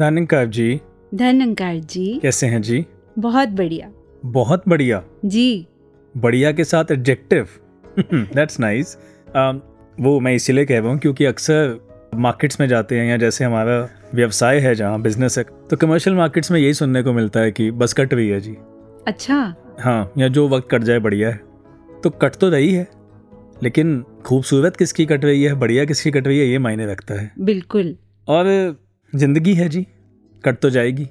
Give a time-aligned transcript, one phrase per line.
[0.00, 0.80] धनंकार जी।
[1.14, 2.84] धनंकार जी। कैसे हैं जी?
[3.18, 3.90] बहुत बढ़िया।
[4.22, 5.66] बहुत बढ़िया। जी।
[6.14, 7.48] बढ़िया के साथ एडजेक्टिव
[8.34, 8.96] दैट्स नाइस
[9.98, 11.78] वो मैं इसीलिए कह रहा हूँ क्योंकि अक्सर
[12.16, 13.78] मार्केट्स में जाते हैं या जैसे हमारा
[14.14, 17.70] व्यवसाय है जहाँ बिज़नेस है तो कमर्शियल मार्केट्स में यही सुनने को मिलता है कि
[17.72, 18.56] बस कट रही है जी।
[19.08, 19.36] अच्छा।
[19.80, 21.40] हाँ या जो वक्त कट जाए बढ़िया है।
[22.02, 22.86] तो कट तो रही है
[23.62, 27.30] लेकिन खूबसूरत किसकी कट रही है बढ़िया किसकी कट रही है ये मायने रखता है।
[27.40, 27.96] बिल्कुल।
[28.28, 28.46] और
[29.12, 29.86] ज़िंदगी है जी
[30.44, 31.08] कट तो जाएगी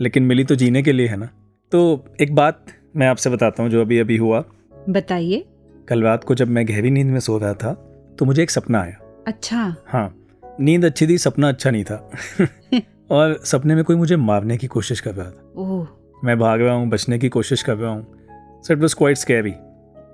[0.00, 1.28] लेकिन मिली तो जीने के लिए है ना।
[1.72, 2.64] तो एक बात
[2.96, 4.44] मैं आपसे बताता हूँ जो अभी अभी हुआ।
[4.88, 5.44] बताइए।
[5.88, 7.72] कल रात को जब मैं गहरी नींद में सो रहा था
[8.18, 10.14] तो मुझे एक सपना आया। अच्छा। हाँ
[10.60, 11.96] नींद अच्छी थी सपना अच्छा नहीं था।
[13.10, 15.86] और सपने में कोई मुझे मारने की कोशिश कर रहा था। ओह।
[16.24, 19.52] मैं भाग रहा हूँ बचने की कोशिश कर रहा हूँ। So it was quite scary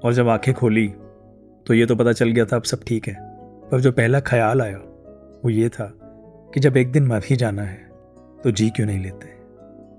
[0.05, 0.87] और जब आँखें खोली
[1.67, 3.17] तो ये तो पता चल गया था अब सब ठीक है।
[3.71, 4.79] पर जो पहला ख्याल आया
[5.45, 5.93] वो ये था
[6.55, 7.77] कि जब एक दिन मर ही जाना है
[8.45, 9.29] तो जी क्यों नहीं लेते?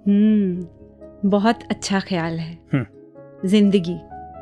[0.08, 3.98] हम्म बहुत अच्छा ख्याल है। हम्म। ज़िंदगी।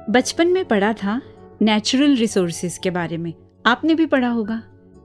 [0.09, 1.21] बचपन में पढ़ा था
[1.61, 3.33] नेचुरल रिसोर्सेज के बारे में।
[3.65, 4.61] आपने भी पढ़ा होगा।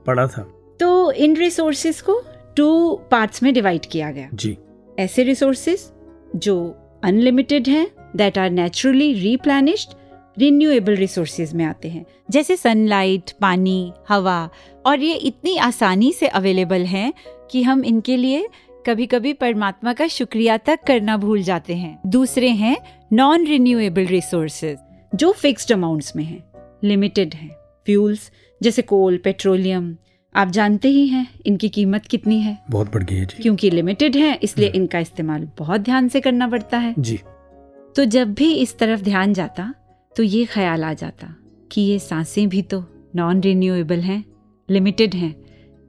[0.07, 0.43] पढ़ा था।
[0.81, 2.21] तो इन रिसोर्सेज को
[2.57, 4.57] टू पार्ट्स में डिवाइड किया गया। जी।
[4.99, 5.91] ऐसे रिसोर्सेज
[6.37, 6.57] जो
[7.05, 9.95] अनलिमिटेड हैं that are naturally replenished
[10.39, 14.49] renewable resources में आते हैं। जैसे सनलाइट पानी हवा
[14.87, 17.13] और ये इतनी आसानी से अवेलेबल हैं
[17.51, 18.49] कि हम इनके लिए
[18.87, 22.77] कभी कभी परमात्मा का शुक्रिया तक करना भूल जाते हैं। दूसरे हैं
[23.13, 24.79] नॉन रिन्यूएबल रिसोर्सेज
[25.15, 26.45] जो फिक्स्ड अमाउंट्स में हैं
[26.85, 27.51] लिमिटेड हैं।
[27.87, 28.31] फ्यूल्स
[28.63, 29.97] जैसे कोल पेट्रोलियम
[30.37, 34.17] आप जानते ही हैं इनकी कीमत कितनी है। बहुत बढ़ गई है जी। क्योंकि लिमिटेड
[34.17, 37.21] है इसलिए हम्म। इनका इस्तेमाल बहुत ध्यान से करना पड़ता है। जी।
[37.97, 39.75] तो जब भी इस तरफ़ ध्यान जाता
[40.17, 41.27] तो ये ख्याल आ जाता
[41.71, 42.83] कि ये साँसें भी तो
[43.17, 44.25] नॉन रिन्यूएबल हैं
[44.69, 45.35] लिमिटेड हैं।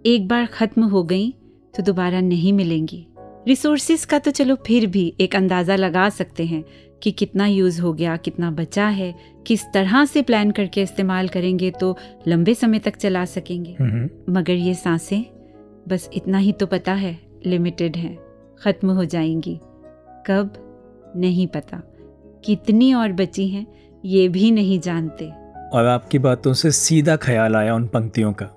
[0.05, 1.29] एक बार ख़त्म हो गई
[1.73, 3.05] तो दोबारा नहीं मिलेंगी।
[3.47, 6.63] रिसोर्सिस का तो चलो फिर भी एक अंदाज़ा लगा सकते हैं
[7.03, 9.13] कि कितना यूज़ हो गया कितना बचा है
[9.47, 11.95] किस तरह से प्लान करके इस्तेमाल करेंगे तो
[12.27, 13.75] लंबे समय तक चला सकेंगे।
[14.31, 15.23] मगर ये साँसें
[15.87, 18.17] बस इतना ही तो पता है लिमिटेड हैं
[18.59, 19.59] ख़त्म हो जाएँगी।
[20.27, 20.53] कब?
[21.15, 21.81] नहीं पता।
[22.45, 23.65] कितनी और बची हैं?
[24.07, 25.25] ये भी नहीं जानते।
[25.73, 28.49] और आपकी बातों से सीधा ख्याल आया उन पंक्तियों का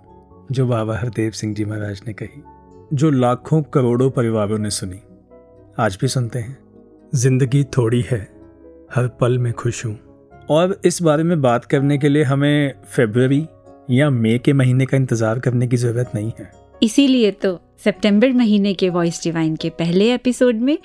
[0.52, 2.42] जो बाबा हरदेव सिंह जी महाराज ने कही
[2.92, 5.00] जो लाखों करोड़ों परिवारों ने सुनी।
[5.78, 6.58] आज भी सुनते हैं।
[7.14, 8.20] ज़िंदगी थोड़ी है
[8.94, 9.98] हर पल में खुश हूँ।
[10.50, 13.46] और इस बारे में बात करने के लिए हमें फेब्रुवरी
[13.90, 16.50] या मई के महीने का इंतज़ार करने की ज़रूरत नहीं है।
[16.82, 20.76] इसीलिए तो सितंबर महीने के वॉइस डिवाइन के पहले एपिसोड में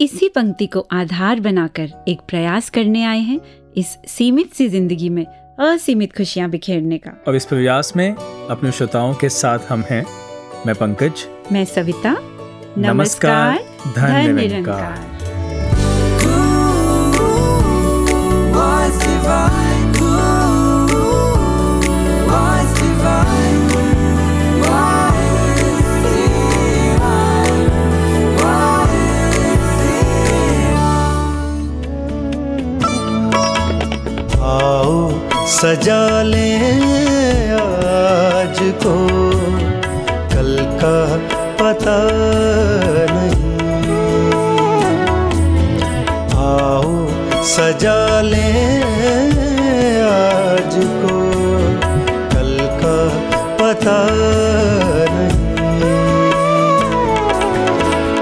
[0.00, 3.40] इसी पंक्ति को आधार बनाकर एक प्रयास करने आए हैं
[3.76, 5.24] इस सीमित सी ज़िंदगी में
[5.60, 10.04] असीमित खुशियाँ बिखेरने का और इस प्रयास में अपने श्रोताओं के साथ हम हैं
[10.66, 12.16] मैं पंकज मैं सविता
[12.78, 13.58] नमस्कार,
[13.96, 15.12] धन निरंकार।
[34.54, 35.10] आओ,
[35.46, 36.56] सजा ले
[37.54, 38.96] आज को।
[40.34, 41.16] कल का
[41.60, 41.98] पता
[43.10, 43.54] नहीं।
[46.36, 47.08] आओ,
[47.44, 48.50] सजा ले
[50.02, 51.18] आज को।
[52.34, 52.98] कल का
[53.56, 54.06] पता
[55.10, 55.54] नहीं।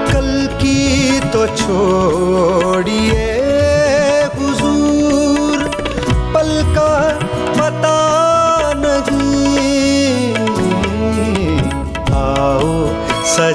[0.07, 2.52] कल की तो छोड़िए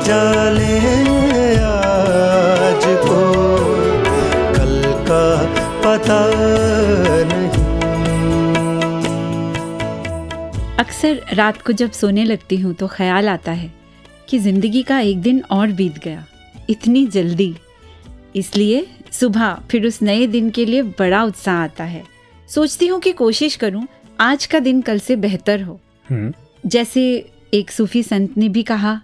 [0.09, 0.77] सजा ले
[1.61, 3.17] आज को।
[4.53, 5.25] कल का
[5.81, 6.19] पता
[7.25, 7.49] नहीं।
[10.77, 13.71] अक्सर रात को जब सोने लगती हूँ तो ख्याल आता है
[14.29, 16.25] कि ज़िंदगी का एक दिन और बीत गया।
[16.71, 17.55] इतनी जल्दी।
[18.37, 22.03] इसलिए सुबह फिर उस नए दिन के लिए बड़ा उत्साह आता है।
[22.49, 23.87] सोचती हूँ कि कोशिश करूँ
[24.21, 25.79] आज का दिन कल से बेहतर हो।
[26.09, 26.33] हम्म,
[26.67, 27.05] जैसे
[27.55, 29.01] एक सूफी संत ने भी कहा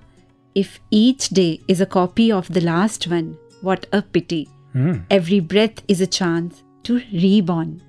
[0.56, 3.34] if each day is a copy of the last one
[3.64, 7.80] what a pity hmm, every breath is a chance to reborn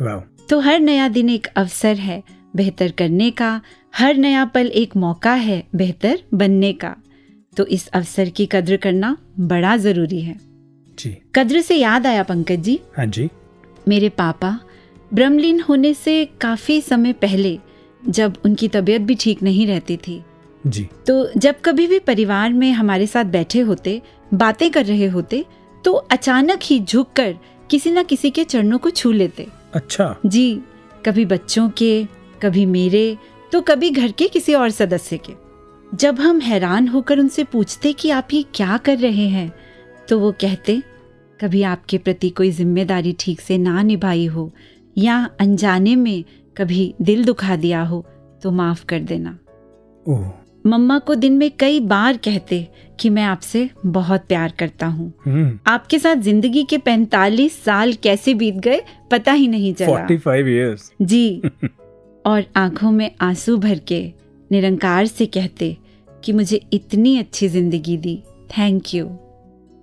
[0.00, 2.22] वाह तो हर नया दिन एक अवसर है
[2.56, 3.60] बेहतर करने का।
[3.94, 6.94] हर नया पल एक मौका है बेहतर बनने का।
[7.56, 10.36] तो इस अवसर की कद्र करना बड़ा ज़रूरी है।
[10.98, 13.28] जी। कद्र से याद आया पंकज जी। हाँ जी।
[13.88, 14.58] मेरे पापा
[15.12, 17.58] ब्रह्मलीन होने से काफ़ी समय पहले
[18.02, 20.22] जब उनकी तबीयत भी ठीक नहीं रहती थी
[20.64, 24.00] जी। तो जब कभी भी परिवार में हमारे साथ बैठे होते
[24.32, 25.44] बातें कर रहे होते
[25.84, 27.36] तो अचानक ही झुककर
[27.70, 30.60] किसी ना किसी के चरणों को छू लेते। अच्छा। जी
[31.06, 32.04] कभी बच्चों के
[32.42, 33.16] कभी मेरे
[33.52, 35.32] तो कभी घर के किसी और सदस्य के।
[35.92, 39.52] जब हम हैरान होकर उनसे पूछते कि आप ये क्या कर रहे हैं
[40.08, 40.80] तो वो कहते
[41.40, 44.50] कभी आपके प्रति कोई ज़िम्मेदारी ठीक से ना निभाई हो
[44.96, 46.24] या अनजाने में
[46.56, 48.04] कभी दिल दुखा दिया हो
[48.42, 49.38] तो माफ़ कर देना।
[50.06, 50.30] ओह।
[50.68, 52.66] मम्मा को दिन में कई बार कहते
[53.00, 58.34] कि मैं आपसे बहुत प्यार करता हूँ। हम्म। आपके साथ ज़िंदगी के 45 साल कैसे
[58.34, 58.80] बीत गए
[59.10, 61.42] पता ही नहीं चला। Forty five G.
[62.26, 64.00] और आँखों में आँसू भर के
[64.50, 65.76] निरंकार से कहते
[66.24, 68.22] कि मुझे इतनी अच्छी ज़िंदगी दी।
[68.58, 69.06] थैंक यू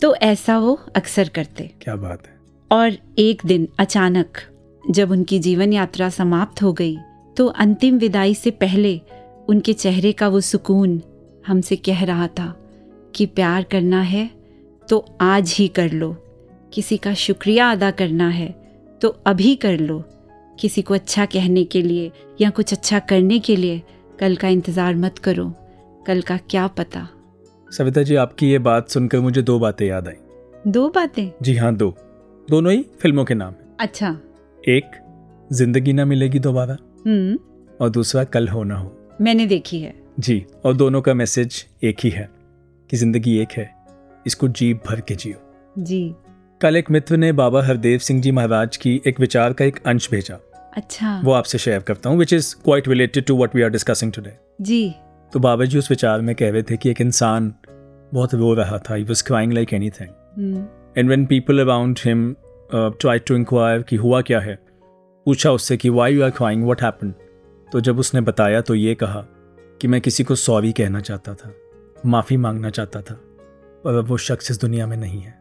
[0.01, 2.33] तो ऐसा वो अक्सर करते। क्या बात है।
[2.71, 4.38] और एक दिन अचानक
[4.83, 6.97] जब उनकी जीवन यात्रा समाप्त हो गई
[7.38, 8.99] तो अंतिम विदाई से पहले
[9.47, 11.01] उनके चेहरे का वो सुकून
[11.47, 12.53] हमसे कह रहा था
[13.15, 14.30] कि प्यार करना है
[14.88, 16.15] तो आज ही कर लो।
[16.74, 18.50] किसी का शुक्रिया अदा करना है
[19.01, 20.03] तो अभी कर लो।
[20.59, 22.12] किसी को अच्छा कहने के लिए
[22.42, 23.81] या कुछ अच्छा करने के लिए
[24.19, 25.51] कल का इंतज़ार मत करो।
[26.07, 27.07] कल का क्या पता।
[27.69, 31.31] सविता जी आपकी ये बात सुनकर मुझे दो बातें याद आई। दो बातें?
[31.41, 31.94] जी हाँ दो।
[32.48, 34.09] दोनों ही फ़िल्मों के नाम अच्छा।
[34.59, 34.91] एक
[35.53, 37.38] ज़िंदगी ना मिलेगी दोबारा। हम्म।
[37.81, 38.88] और दूसरा कल हो ना हो।
[39.21, 42.29] मैंने देखी है। जी और दोनों का मैसेज एक ही है
[42.89, 43.69] कि ज़िंदगी एक है
[44.25, 45.38] इसको जी भर के जियो।
[45.75, 46.15] जी।
[46.62, 50.09] कल एक मित्र ने बाबा हरदेव सिंह जी महाराज की एक विचार का एक अंश
[50.12, 50.39] भेजा।
[50.77, 54.12] अच्छा। वो आपसे शेयर करता हूँ which is quite related to what we are discussing
[54.12, 54.95] today जी।
[55.33, 57.53] तो बाबा जी उस विचार में कह रहे थे कि एक इंसान
[58.13, 62.31] बहुत रो रहा था he was crying like anything and when people around him
[62.71, 64.57] try to inquire कि हुआ क्या है
[65.25, 67.13] पूछा उससे कि why you are crying what happen
[67.67, 69.25] तो जब उसने बताया तो ये कहा
[69.81, 71.53] कि मैं किसी को सॉरी कहना चाहता था
[72.06, 73.19] माफ़ी मांगना चाहता था
[73.83, 75.38] पर अब वो शख्स इस दुनिया में नहीं है।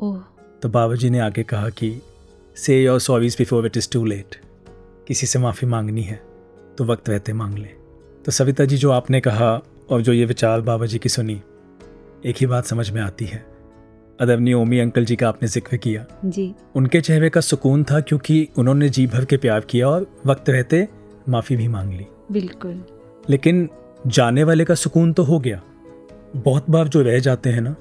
[0.00, 0.18] ओह।
[0.62, 2.00] तो बाबा जी ने आगे कहा कि
[2.56, 4.36] say your sorries before it is too late
[5.08, 6.20] किसी से माफ़ी मांगनी है
[6.78, 7.74] तो वक्त रहते मांग लें।
[8.24, 9.52] तो सविता जी जो आपने कहा
[9.90, 11.40] और जो ये विचार बाबा जी की सुनी
[12.26, 13.44] एक ही बात समझ में आती है।
[14.20, 18.48] अदरनी ओमी अंकल जी का आपने ज़िक्र किया। जी। उनके चेहरे का सुकून था क्योंकि
[18.58, 20.86] उन्होंने जी भर के प्यार किया और वक्त रहते
[21.28, 22.84] माफ़ी भी मांग ली। बिल्कुल।
[23.30, 23.68] लेकिन
[24.06, 25.60] जाने वाले का सुकून तो हो गया।
[26.36, 27.76] बहुत बार जो रह जाते हैं ना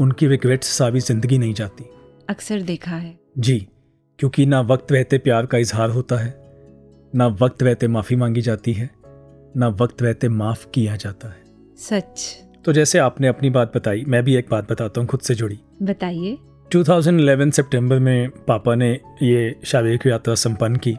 [0.00, 1.84] उनकी रिग्रेट्स सारी ज़िंदगी नहीं जाती।
[2.28, 3.68] अक्सर देखा है। जी
[4.18, 6.34] क्योंकि ना वक्त रहते प्यार का इजहार होता है
[7.14, 8.90] ना वक्त रहते माफ़ी मांगी जाती है
[9.56, 11.42] ना वक्त रहते माफ़ किया जाता है।
[11.78, 15.34] सच। तो जैसे आपने अपनी बात बताई मैं भी एक बात बताता हूँ खुद से
[15.34, 16.38] जुड़ी। बताइए।
[16.70, 20.96] 2011 सितंबर में पापा ने ये शारीरिक यात्रा संपन्न की।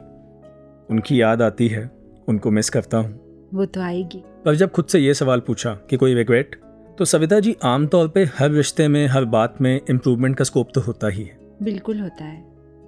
[0.91, 1.89] उनकी याद आती है
[2.27, 5.97] उनको मिस करता हूँ। वो तो आएगी। पर जब खुद से ये सवाल पूछा कि
[5.97, 6.55] कोई रिग्रेट
[6.99, 10.81] तो सविता जी आमतौर पे हर रिश्ते में हर बात में इम्प्रूवमेंट का स्कोप तो
[10.81, 12.39] होता ही है। बिल्कुल होता है।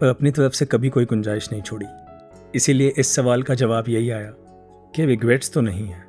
[0.02, 1.86] पर अपनी तरफ़ से कभी कोई गुंजाइश नहीं छोड़ी।
[2.56, 4.32] इसीलिए इस सवाल का जवाब यही आया
[4.94, 6.04] कि रिग्रेट्स तो नहीं है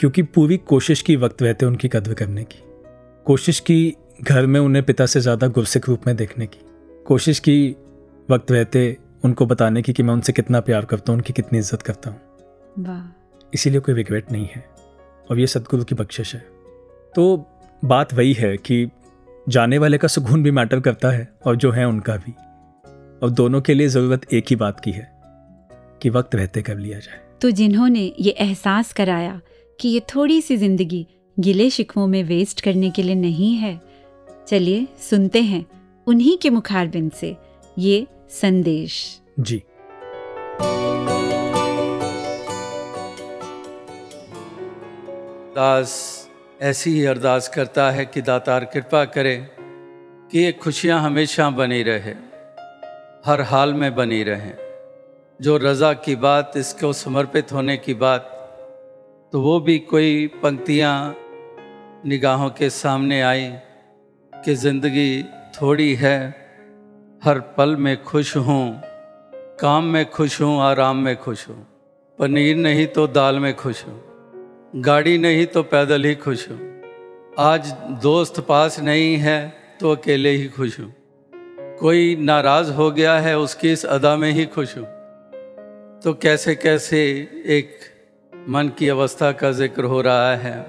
[0.00, 2.62] क्योंकि पूरी कोशिश की वक्त रहते उनकी कद्र करने की।
[3.26, 6.60] कोशिश की घर में उन्हें पिता से ज़्यादा गुरसिक रूप में देखने की।
[7.06, 7.76] कोशिश की
[8.28, 11.82] वक्त रहते उनको बताने की कि मैं उनसे कितना प्यार करता हूँ उनकी कितनी इज़्ज़त
[11.82, 12.20] करता हूँ।
[12.78, 14.64] वाह। इसीलिए कोई रिग्रेट नहीं है।
[15.30, 16.40] और ये सदगुरु की बख्शिश है।
[17.14, 17.46] तो
[17.84, 18.88] बात वही है कि
[19.48, 22.32] जाने वाले का सुकून भी मैटर करता है और जो है उनका भी।
[23.22, 25.10] और दोनों के लिए ज़रूरत एक ही बात की है
[26.02, 29.40] कि वक्त रहते कर लिया जाए। तो जिन्होंने ये एहसास कराया
[29.78, 33.80] कि ये थोड़ी सी ज़िंदगी गिले शिकवों में वेस्ट करने के लिए नहीं है
[34.48, 35.64] चलिए सुनते हैं
[36.06, 37.36] उन्हीं के मुखारबिन से।
[37.76, 39.62] ये संदेश। जी।
[45.54, 45.92] दास
[46.62, 49.36] ऐसी ही अरदास करता है कि दातार कृपा करे
[50.32, 52.14] कि ये खुशियाँ हमेशा बनी रहे
[53.26, 54.54] हर हाल में बनी रहें।
[55.40, 58.28] जो रज़ा की बात इसको समर्पित होने की बात
[59.32, 61.16] तो वो भी कोई पंक्तियाँ
[62.06, 63.52] निगाहों के सामने आई
[64.32, 66.41] कि ज़िंदगी थोड़ी है
[67.22, 68.82] हर पल में खुश हूँ,
[69.60, 71.56] काम में खुश हूँ, आराम में खुश हूँ।
[72.18, 74.00] पनीर नहीं तो दाल में खुश हूँ,
[74.76, 76.58] गाड़ी नहीं तो पैदल ही खुश हूँ।
[77.40, 77.70] आज
[78.02, 79.38] दोस्त पास नहीं है
[79.80, 80.92] तो अकेले ही खुश हूँ।
[81.80, 84.84] कोई नाराज़ हो गया है उसकी इस अदा में ही खुश हूँ।
[86.00, 87.06] तो कैसे कैसे
[87.50, 87.78] एक
[88.32, 90.60] मन की अवस्था का ज़िक्र हो रहा है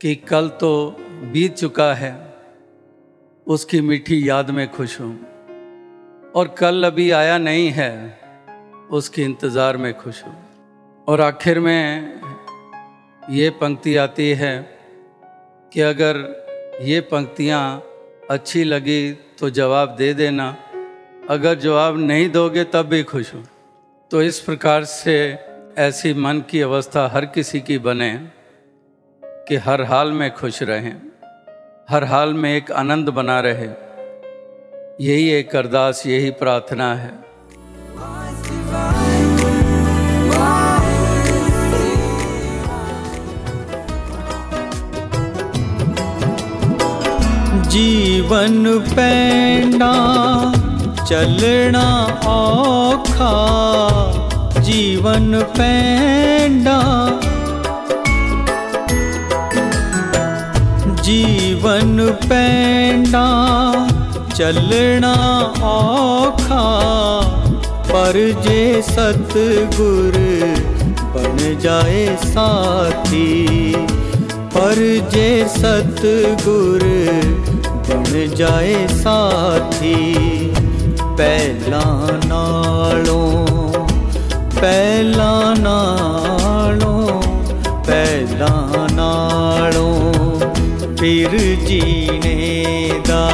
[0.00, 0.74] कि कल तो
[1.32, 2.31] बीत चुका है।
[3.46, 5.12] उसकी मीठी याद में खुश हूँ।
[6.34, 8.18] और कल अभी आया नहीं है,
[8.90, 10.36] उसके इंतज़ार में खुश हूँ।
[11.08, 12.20] और आखिर में
[13.30, 14.78] ये पंक्ति आती है
[15.72, 16.16] कि अगर
[16.82, 17.82] ये पंक्तियाँ
[18.30, 20.56] अच्छी लगी तो जवाब दे देना।
[21.30, 23.44] अगर जवाब नहीं दोगे तब भी खुश हूँ।
[24.10, 25.38] तो इस प्रकार से
[25.78, 28.12] ऐसी मन की अवस्था हर किसी की बने
[29.22, 31.11] कि हर हाल में खुश रहें।
[31.92, 33.68] हर हाल में एक आनंद बना रहे।
[35.00, 37.14] यही एक अरदास, यही प्रार्थना है।
[47.68, 49.94] जीवन पैंडा,
[51.04, 53.34] चलना औखा।
[54.60, 55.42] जीवन
[61.02, 63.26] ਜੀਵਨ ਪੈਂਡਾ,
[64.36, 65.14] ਚੱਲਣਾ
[65.62, 66.62] ਔਖਾ।
[67.92, 69.36] ਪਰ ਜੇ ਸਤ
[69.76, 70.18] ਗੁਰ
[71.14, 73.74] ਬਣ ਜਾਏ ਸਾਥੀ,
[74.54, 74.74] ਪਰ
[75.10, 76.06] ਜੇ ਸਤ
[76.44, 76.84] ਗੁਰ
[77.88, 80.52] ਬਣ ਜਾਏ ਸਾਥੀ,
[81.18, 83.46] ਪਹਿਲਾਂ ਨਾਲੋਂ,
[84.60, 85.78] ਪਹਿਲਾਂ ਨਾ
[91.02, 91.30] ਫਿਰ
[91.66, 93.28] ਜੀਣੇ ਦਾ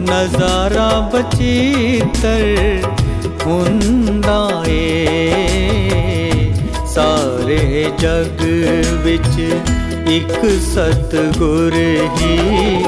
[0.00, 2.82] ਨਜ਼ਾਰਾ ਬਚਿੱਤਰ
[3.44, 5.32] ਹੁੰਦਾ ਏ
[6.94, 8.44] ਸਾਰੇ ਜਗ
[9.04, 9.40] ਵਿੱਚ
[10.08, 11.74] ਇੱਕ ਸਤਗੁਰ
[12.20, 12.84] ਹੀ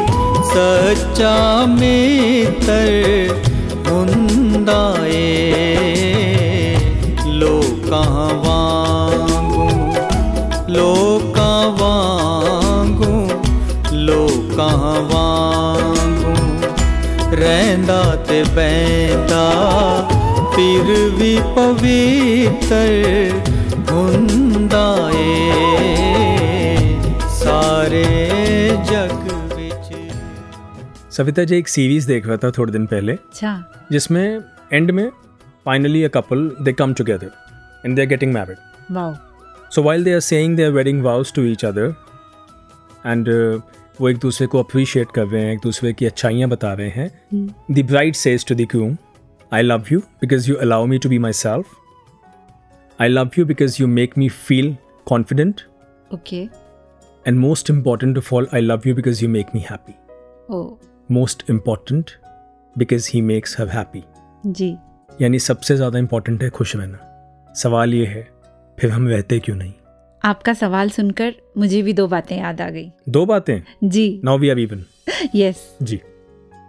[0.55, 1.35] ਸੱਚਾ
[1.71, 3.35] ਮਿੱਤਰ
[3.89, 5.50] ਹੁੰਦਾ ਏ
[18.55, 19.45] बैता
[20.55, 20.85] फिर
[21.19, 22.75] भी पवित्र
[23.91, 25.21] हुए
[27.41, 28.05] सारे
[28.91, 29.89] जग बिच
[31.13, 33.53] सविता जी एक सीरीज़ देख रहा था थोड़े दिन पहले अच्छा।
[33.93, 34.41] जिसमें
[34.73, 35.11] एंड में
[35.67, 37.33] finally a couple they come together
[37.87, 39.15] and they are getting married wow
[39.75, 41.95] so while they are saying their wedding vows to each other
[43.07, 43.29] and
[44.01, 47.11] वो एक दूसरे को अप्रिशिएट कर रहे हैं एक दूसरे की अच्छाइयाँ बता रहे हैं।
[47.71, 48.97] The bride says to the
[49.53, 51.67] I love you because you allow me to be myself
[53.01, 54.77] I love you because you make me feel
[55.07, 55.61] confident
[56.15, 56.49] okay
[57.27, 59.93] and most important of all, I love you because you make me happy.
[61.11, 62.11] Most important
[62.79, 64.03] because he makes makes her happy.
[64.47, 64.77] जी।
[65.21, 66.99] यानी सबसे ज़्यादा important है खुश रहना।
[67.57, 68.29] सवाल ये है
[68.79, 69.73] फिर हम रहते क्यों नहीं?
[70.25, 73.61] आपका सवाल सुनकर मुझे भी दो बातें याद आ गई। दो बातें?
[73.85, 74.85] जी। Now we are even
[75.35, 76.01] yes जी।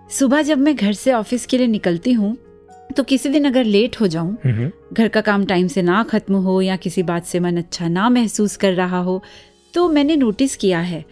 [0.10, 2.36] सुबह जब मैं घर से ऑफ़िस के लिए निकलती हूँ
[2.98, 6.62] तो किसी दिन अगर लेट हो जाऊँ घर का काम टाइम से ना खत्म हो
[6.62, 9.22] या किसी बात से मन अच्छा ना महसूस कर रहा हो
[9.74, 11.04] तो मैंने नोटिस किया है।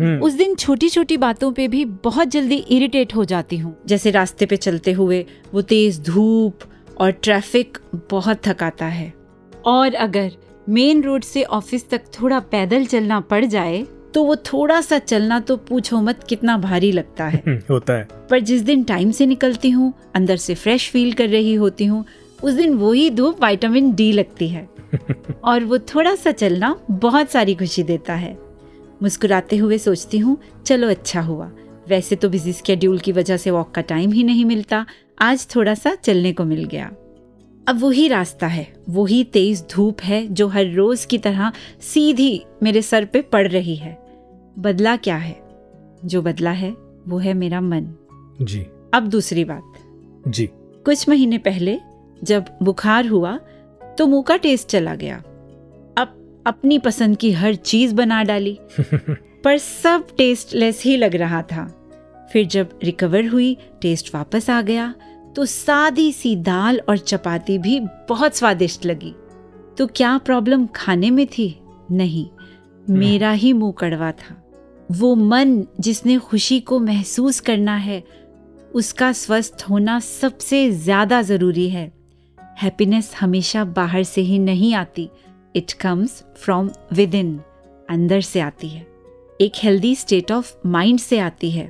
[0.00, 4.10] हम्म। उस दिन छोटी छोटी बातों पे भी बहुत जल्दी इरिटेट हो जाती हूँ। जैसे
[4.10, 5.24] रास्ते पे चलते हुए
[5.54, 6.64] वो तेज धूप
[7.00, 7.78] और ट्रैफ़िक
[8.10, 9.12] बहुत थकाता है।
[9.66, 10.30] और अगर
[10.68, 15.40] मेन रोड से ऑफ़िस तक थोड़ा पैदल चलना पड़ जाए तो वो थोड़ा सा चलना
[15.40, 19.26] तो पूछो मत कितना भारी लगता है। हम्म, होता है। पर जिस दिन टाइम से
[19.26, 22.04] निकलती हूँ अंदर से फ्रेश फील कर रही होती हूँ
[22.42, 24.68] उस दिन वही धूप विटामिन डी लगती है।
[25.44, 28.36] और वो थोड़ा सा चलना बहुत सारी खुशी देता है।
[29.02, 31.50] मुस्कुराते हुए सोचती हूँ चलो अच्छा हुआ।
[31.88, 34.86] वैसे तो बिज़ी स्केड्यूल की वजह से वॉक का टाइम ही नहीं मिलता।
[35.20, 36.90] आज थोड़ा सा चलने को मिल गया।
[37.68, 42.82] अब वही रास्ता है वही तेज धूप है जो हर रोज की तरह सीधी मेरे
[42.82, 43.98] सर पे पड़ रही है।
[44.58, 45.40] बदला क्या है?
[46.04, 46.76] जो बदला है
[47.08, 47.94] वो है मेरा मन।
[48.42, 49.72] जी। अब दूसरी बात।
[50.28, 50.46] जी।
[50.84, 51.78] कुछ महीने पहले
[52.24, 53.38] जब बुखार हुआ
[53.98, 55.16] तो मुँह का टेस्ट चला गया।
[55.98, 58.58] अब अपनी पसंद की हर चीज़ बना डाली।
[59.44, 61.90] पर सब टेस्टलेस ही लग रहा था।
[62.32, 64.94] फिर जब रिकवर हुई टेस्ट वापस आ गया।
[65.38, 69.14] तो सादी सी दाल और चपाती भी बहुत स्वादिष्ट लगी।
[69.78, 71.60] तो क्या प्रॉब्लम खाने में थी?
[71.90, 72.26] नहीं,
[72.90, 74.52] मेरा ही मुँह कड़वा था।
[74.92, 78.04] वो मन जिसने खुशी को महसूस करना है,
[78.74, 81.92] उसका स्वस्थ होना सबसे ज़्यादा ज़रूरी है।
[82.58, 85.10] हैप्पीनेस हमेशा बाहर से ही नहीं आती,
[85.56, 87.40] it comes from within
[87.90, 88.86] अंदर से आती है।
[89.40, 91.68] एक हेल्दी स्टेट ऑफ़ माइंड से आती है।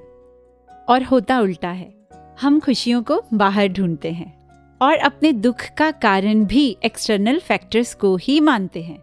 [0.89, 1.98] और होता उल्टा है।
[2.39, 4.33] हम खुशियों को बाहर ढूंढते हैं
[4.81, 8.99] और अपने दुख का कारण भी एक्सटर्नल फैक्टर्स को ही मानते हैं।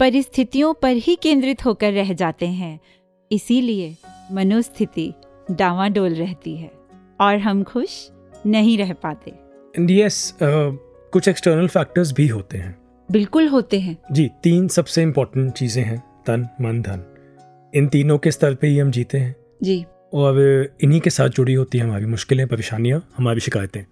[0.00, 2.78] परिस्थितियों पर ही केंद्रित होकर रह जाते हैं।
[3.30, 3.94] इसीलिए
[4.32, 5.12] मनोस्थिति
[5.50, 6.70] डावाडोल रहती है
[7.20, 7.98] और हम खुश
[8.46, 9.30] नहीं रह पाते।
[9.74, 12.76] एंड यस कुछ एक्सटर्नल फैक्टर्स भी होते हैं।
[13.08, 17.04] बिल्कुल होते हैं। जी तीन सबसे इम्पोर्टेंट चीज़ें हैं तन मन धन।
[17.74, 20.38] इन तीनों के स्तर पे ही हम जीते हैं। जी। और
[20.82, 23.84] इन्हीं के साथ जुड़ी होती हैं हमारी मुश्किलें, परेशानियाँ, हमारी शिकायतें।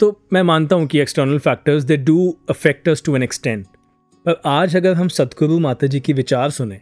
[0.00, 3.66] तो मैं मानता हूँ कि external factors they do affect to an extent
[4.26, 6.80] पर आज अगर हम सदगुरु माता जी की विचार सुने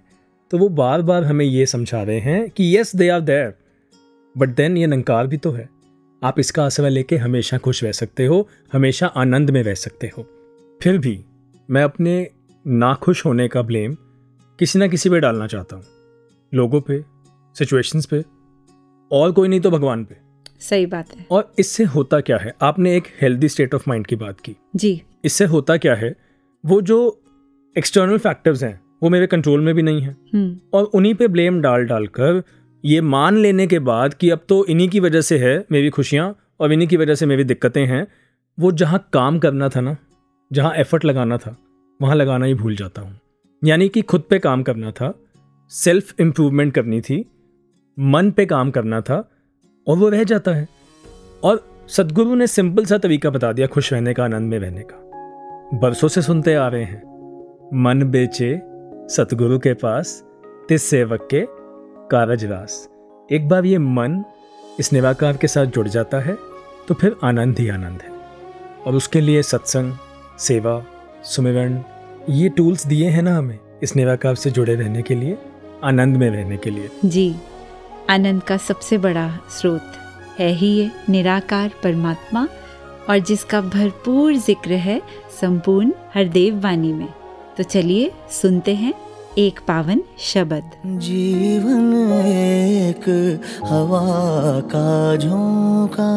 [0.51, 3.55] तो वो बार बार हमें ये समझा रहे हैं कि yes they are there
[4.37, 5.69] but then ये नंकार भी तो है।
[6.23, 10.27] आप इसका आसरा लेके हमेशा खुश रह सकते हो, हमेशा आनंद में रह सकते हो।
[10.81, 11.19] फिर भी
[11.69, 12.31] मैं अपने
[12.65, 13.97] नाखुश होने का ब्लेम
[14.59, 15.85] किसी ना किसी पे डालना चाहता हूँ।
[16.53, 17.03] लोगों पे
[17.57, 18.25] सिचुएशंस पे
[19.11, 20.17] और कोई नहीं तो भगवान पे।
[20.61, 22.55] सही बात है। और इससे होता क्या है?
[22.63, 26.15] आपने एक हेल्दी स्टेट ऑफ़ माइंड की बात की। जी। इससे होता क्या है?
[26.65, 27.23] वो जो
[27.77, 31.61] एक्सटर्नल फैक्टर्स हैं वो मेरे कंट्रोल में भी नहीं है। हम्म। और उन्हीं पे ब्लेम
[31.61, 32.43] डाल डालकर
[32.85, 36.35] ये मान लेने के बाद कि अब तो इन्हीं की वजह से है मेरी खुशियाँ
[36.61, 38.07] और इन्हीं की वजह से मेरी दिक्कतें हैं
[38.59, 39.97] वो जहाँ काम करना था ना
[40.51, 41.57] जहाँ एफर्ट लगाना था
[42.03, 43.19] वहाँ लगाना ही भूल जाता हूँ।
[43.65, 45.13] यानी कि खुद पे काम करना था
[45.71, 47.25] सेल्फ इम्प्रूवमेंट करनी थी
[47.99, 49.29] मन पे काम करना था
[49.87, 50.69] और वो रह जाता है।
[51.45, 55.79] और सदगुरु ने सिंपल सा तरीका बता दिया खुश रहने का, आनंद में रहने का।
[55.79, 57.03] बरसों से सुनते आ रहे हैं।
[57.75, 58.61] मन बेचे
[59.15, 60.23] सतगुरु के पास,
[60.69, 61.45] तिस सेवक के
[62.11, 62.89] कारज रास
[63.33, 64.25] एक बार ये मन
[64.81, 66.37] इस निराकार के साथ जुड़ जाता है
[66.89, 68.11] तो फिर आनंद ही आनंद है।
[68.87, 69.93] और उसके लिए सत्संग,
[70.39, 70.83] सेवा
[71.25, 71.81] सुमिरण
[72.31, 75.39] ये टूल्स दिए हैं ना हमें, इस निराकार से जुड़े रहने के लिए,
[75.85, 77.35] आनंद में रहने के लिए। जी।
[78.11, 79.93] आनंद का सबसे बड़ा स्रोत
[80.39, 82.47] है ही ये निराकार परमात्मा
[83.11, 85.01] और जिसका भरपूर ज़िक्र है
[85.41, 87.09] संपूर्ण हरदेव वाणी में।
[87.57, 88.93] तो चलिए सुनते हैं
[89.39, 91.93] एक पावन शब्द। जीवन
[92.27, 93.09] एक
[93.65, 96.11] हवा का झोंका।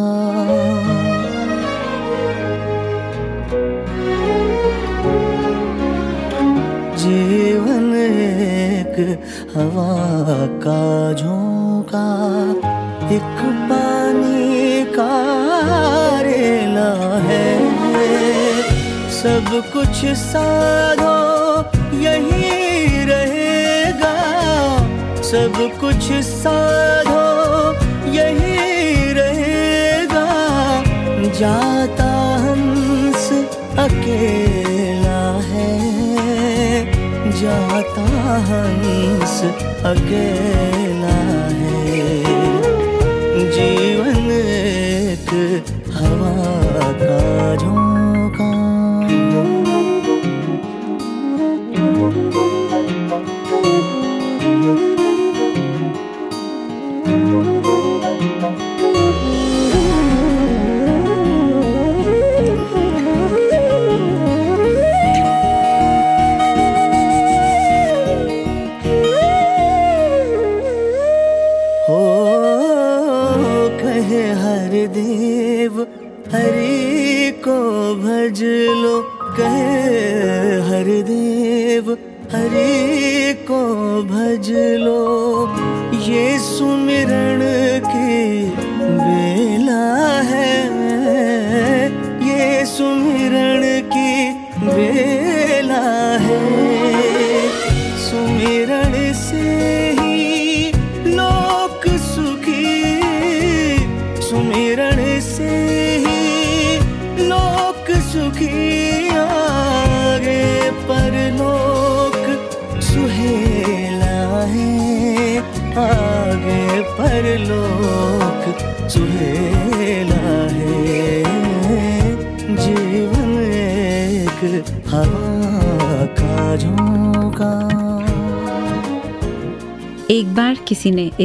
[6.96, 9.00] जीवन एक
[9.56, 9.96] हवा
[10.66, 11.59] का झोंका।
[11.90, 15.12] एक पानी का
[16.22, 17.70] रेला है।
[19.10, 21.62] सब कुछ साधो,
[21.98, 24.16] यही रहेगा।
[25.22, 27.74] सब कुछ साधो,
[28.12, 30.28] यही रहेगा।
[31.40, 33.32] जाता हंस
[33.80, 35.80] अकेला है।
[37.42, 38.02] जाता
[38.38, 39.44] हंस
[39.86, 40.99] अकेला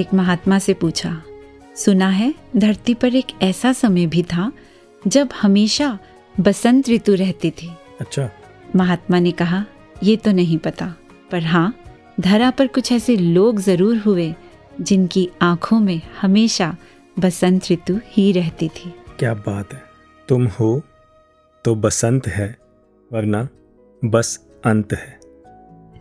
[0.04, 1.10] एक महात्मा से पूछा
[1.76, 4.50] सुना है धरती पर एक ऐसा समय भी था
[5.06, 5.98] जब हमेशा
[6.34, 7.70] बसंत ऋतु रहती थी?
[8.00, 8.28] अच्छा।
[8.76, 9.64] महात्मा ने कहा
[10.02, 10.94] ये तो नहीं पता
[11.30, 11.74] पर हाँ
[12.20, 14.34] धरा पर कुछ ऐसे लोग ज़रूर हुए
[14.80, 16.76] जिनकी आँखों में हमेशा
[17.16, 19.82] बसंत ऋतु ही रहती थी। क्या बात है।
[20.28, 20.80] तुम हो
[21.64, 22.56] तो बसंत है
[23.10, 23.48] वरना
[24.02, 25.18] बस अंत है।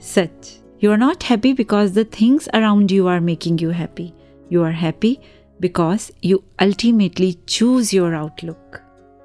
[0.03, 4.11] सच। You are not happy because the things around you are making you happy
[4.51, 5.17] you are happy
[5.61, 8.79] because you ultimately choose your outlook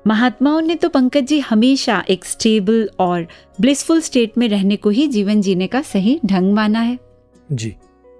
[0.07, 3.27] महात्माओं ने तो पंकज जी हमेशा एक स्टेबल और
[3.61, 6.99] ब्लिसफुल स्टेट में रहने को ही जीवन जीने का सही ढंग माना है।
[7.53, 7.75] जी।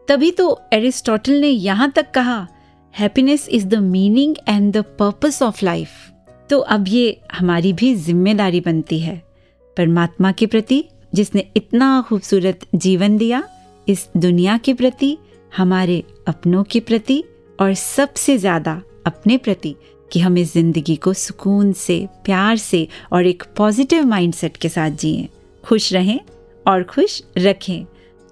[0.09, 2.47] तभी तो एरिस्टोटल ने यहाँ तक कहा
[2.95, 5.89] happiness is the meaning and the purpose of life
[6.51, 9.23] तो अब ये हमारी भी ज़िम्मेदारी बनती है
[9.77, 13.43] परमात्मा के प्रति जिसने इतना खूबसूरत जीवन दिया
[13.87, 15.17] इस दुनिया के प्रति,
[15.53, 17.23] हमारे अपनों के प्रति
[17.59, 19.75] और सबसे ज़्यादा अपने प्रति
[20.11, 24.91] कि हम इस ज़िंदगी को सुकून से, प्यार से और एक पॉजिटिव माइंडसेट के साथ
[24.91, 25.29] जिएँ।
[25.65, 26.21] खुश रहें
[26.67, 27.85] और खुश रखें।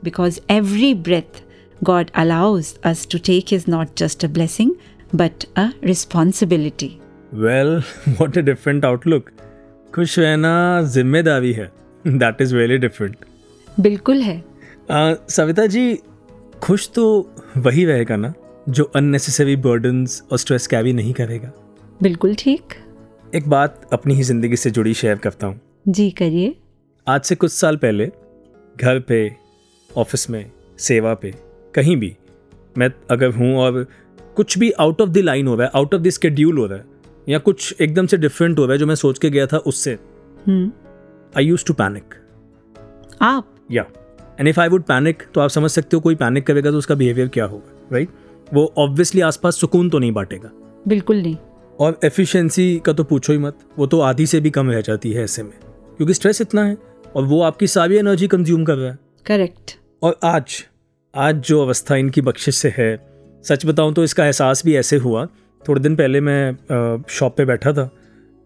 [0.02, 1.42] Because every breath
[1.84, 4.74] God allows us to take is not just a blessing
[5.14, 6.90] but a responsibility
[7.34, 7.76] well
[8.08, 9.30] what a different outlook
[9.94, 11.70] खुश रहना ज़िम्मेदारी है।
[12.06, 13.16] दैट इज़ वेरी डिफरेंट
[13.68, 14.42] बिल्कुल है।
[14.90, 15.98] आ, सविता जी
[16.62, 17.04] खुश तो
[17.56, 18.32] वही रहेगा ना
[18.68, 21.50] जो अननेसेसरी बर्डन्स और स्ट्रेस कैरी नहीं करेगा?
[22.02, 22.74] बिल्कुल ठीक।
[23.34, 26.54] एक बात अपनी ही ज़िंदगी से जुड़ी शेयर करता हूँ। जी करिए।
[27.06, 28.10] आज से कुछ साल पहले
[28.76, 29.20] घर पे
[29.90, 30.44] ऑफ़िस में
[30.78, 31.32] सेवा पे
[31.74, 32.14] कहीं भी
[32.78, 33.86] मैं अगर हूँ और
[34.36, 36.78] कुछ भी आउट ऑफ़ द लाइन हो रहा है आउट ऑफ़ द स्केड्यूल हो रहा
[36.78, 36.84] है
[37.26, 39.98] या कुछ एकदम से डिफरेंट हो रहा है जो मैं सोच के गया था उससे
[40.46, 40.70] हम्म।
[41.37, 42.14] आई यूज़ टू पैनिक
[43.22, 43.49] आप?
[43.70, 43.85] या
[44.40, 46.94] and if I would panic तो आप समझ सकते हो कोई पैनिक करेगा तो उसका
[46.94, 48.09] बिहेवियर क्या होगा राइट
[48.55, 50.51] वो ऑब्वियसली आसपास सुकून तो नहीं बांटेगा।
[50.88, 51.37] बिल्कुल नहीं।
[51.81, 55.12] और एफिशिएंसी का तो पूछो ही मत वो तो आधी से भी कम रह जाती
[55.12, 55.53] है ऐसे में।
[55.96, 56.77] क्योंकि स्ट्रेस इतना है
[57.16, 60.64] और वो आपकी सारी एनर्जी कंज्यूम कर रहा है। करेक्ट और आज
[61.14, 62.96] आज जो अवस्था इनकी बख्शिश से है
[63.44, 65.27] सच बताऊँ तो इसका एहसास भी ऐसे हुआ।
[65.68, 67.90] थोड़े दिन पहले मैं शॉप पे बैठा था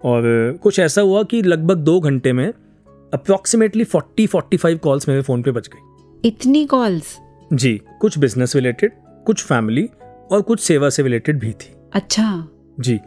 [0.02, 0.22] और
[0.62, 2.52] कुछ ऐसा हुआ कि लगभग दो घंटे में
[3.14, 7.16] approximately forty forty five calls मेरे फ़ोन पे बच गई। इतनी कॉल्स
[7.52, 8.92] जी कुछ बिज़नेस रिलेटेड
[9.26, 9.88] कुछ फैमिली
[10.30, 12.48] और कुछ सेवा से रिलेटेड भी थी। अच्छा।
[12.80, 12.98] जी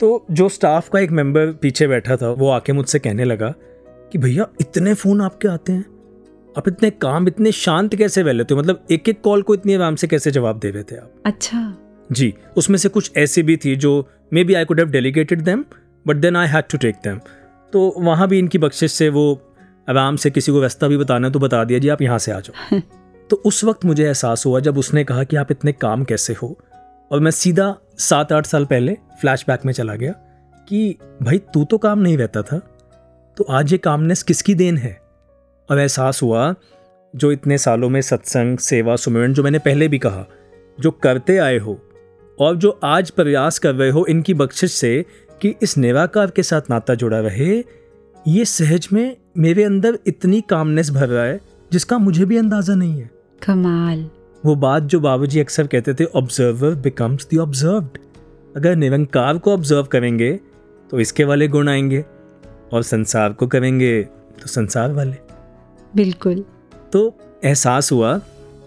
[0.00, 3.54] तो जो स्टाफ का एक मेंबर पीछे बैठा था वो आके मुझसे कहने लगा
[4.12, 5.84] कि भैया इतने फ़ोन आपके आते हैं?
[6.58, 8.60] आप इतने काम इतने शांत कैसे रह लेते हो?
[8.60, 11.12] मतलब एक एक कॉल को इतनी आराम से कैसे जवाब दे रहे थे आप?
[11.26, 11.76] अच्छा।
[12.12, 14.08] जी उसमें से कुछ ऐसी भी थी जो
[14.44, 15.64] maybe I could have delegated them
[16.06, 17.20] but then I had to take them
[17.72, 19.54] तो वहाँ भी इनकी बख्शिश से वो
[19.90, 22.40] आराम से किसी को रास्ता भी बताना तो बता दिया जी आप यहाँ से आ
[22.40, 22.80] जाओ।
[23.30, 26.58] तो उस वक्त मुझे एहसास हुआ जब उसने कहा कि आप इतने काम कैसे हो?
[27.12, 30.12] और मैं सीधा सात आठ साल पहले फ्लैशबैक में चला गया
[30.68, 32.58] कि भाई तू तो काम नहीं रहता था
[33.36, 35.02] तो आज ये कामनेस किसकी देन है?
[35.70, 36.54] और एहसास हुआ
[37.16, 40.26] जो इतने सालों में सत्संग सेवा सुमिरन जो मैंने पहले भी कहा
[40.80, 41.82] जो करते आए हो
[42.40, 45.04] और जो आज प्रयास कर रहे हो इनकी बख्शिश से
[45.42, 47.56] कि इस निराकार के साथ नाता जुड़ा रहे
[48.28, 51.40] ये सहज में मेरे अंदर इतनी कामनेस भर रहा है
[51.72, 53.10] जिसका मुझे भी अंदाज़ा नहीं है।
[53.46, 54.08] कमाल।
[54.44, 57.98] वो बात जो बाबूजी अक्सर कहते थे ऑब्जर्वर बिकम्स द ऑब्जर्व्ड
[58.56, 60.32] अगर निरंकार को ऑब्ज़र्व करेंगे
[60.90, 62.04] तो इसके वाले गुण आएँगे
[62.72, 64.02] और संसार को करेंगे
[64.42, 65.16] तो संसार वाले।
[65.96, 66.44] बिल्कुल।
[66.92, 68.16] तो एहसास हुआ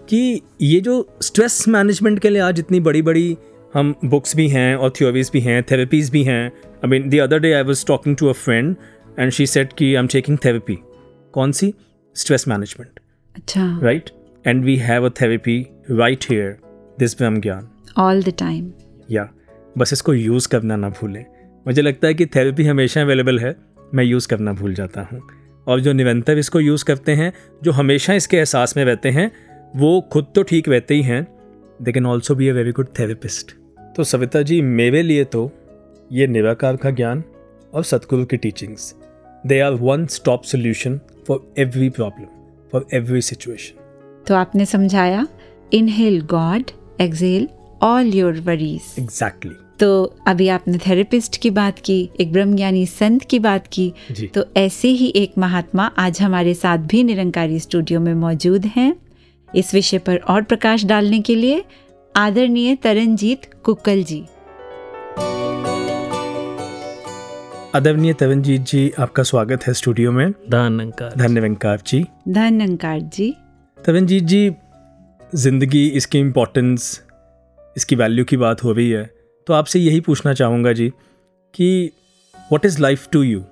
[0.08, 3.36] कि ये जो स्ट्रेस मैनेजमेंट के लिए आज इतनी बड़ी बड़ी
[3.74, 6.46] हम बुक्स भी हैं और थ्योरीज भी हैं थेरेपीज भी हैं.
[6.46, 8.74] I mean the other day I was talking to a friend
[9.18, 10.78] and she said कि आई एम टेकिंग थेरेपी
[11.34, 11.72] कौन सी?
[12.16, 13.00] स्ट्रेस मैनेजमेंट
[13.34, 13.78] अच्छा.
[13.82, 14.10] Right
[14.46, 16.56] and we have a therapy right here
[16.98, 17.68] this Brahm Gyan.
[17.98, 18.70] All the time
[19.10, 19.28] या
[19.78, 21.24] बस इसको use करना ना भूलें.
[21.66, 23.54] मुझे लगता है कि थेरेपी हमेशा अवेलेबल है.
[23.94, 25.20] मैं यूज़ करना भूल जाता हूँ.
[25.66, 29.30] और जो निरंतर इसको यूज़ करते हैं जो हमेशा इसके एहसास में रहते हैं
[29.76, 31.26] वो खुद तो ठीक रहते ही हैं
[31.82, 33.59] they can also be a very good therapist
[33.96, 35.50] तो सविता जी मेरे लिए तो
[36.12, 37.22] ये निराकार का ज्ञान
[37.74, 38.94] और सतगुरु की teachings
[39.46, 42.26] they are one stop solution for every problem
[42.72, 43.78] for every situation
[44.26, 45.26] तो आपने समझाया
[45.72, 47.48] inhale God exhale
[47.82, 53.38] all your worries exactly तो अभी आपने थेरेपिस्ट की बात की एक ब्रह्मज्ञानी संत की
[53.38, 58.12] बात की जी। तो ऐसे ही एक महात्मा आज हमारे साथ भी निरंकारी स्टूडियो में
[58.14, 58.92] मौजूद हैं।
[59.54, 61.62] इस विषय पर और प्रकाश डालने के लिए
[62.20, 64.18] आदरणीय तरनजीत कुक्कल जी।
[67.74, 73.30] आदरणीय तवनजीत जी आपका स्वागत है स्टूडियो में। धन्यकार धन्य वेंकार जी। धन अंकार जी।
[73.78, 74.42] तवनजीत जी
[75.34, 77.00] ज़िंदगी इसकी इम्पोर्टेंस
[77.76, 79.04] इसकी वैल्यू की बात हो रही है।
[79.46, 80.88] तो आपसे यही पूछना चाहूँगा जी
[81.54, 81.70] कि
[82.34, 83.44] what is life to you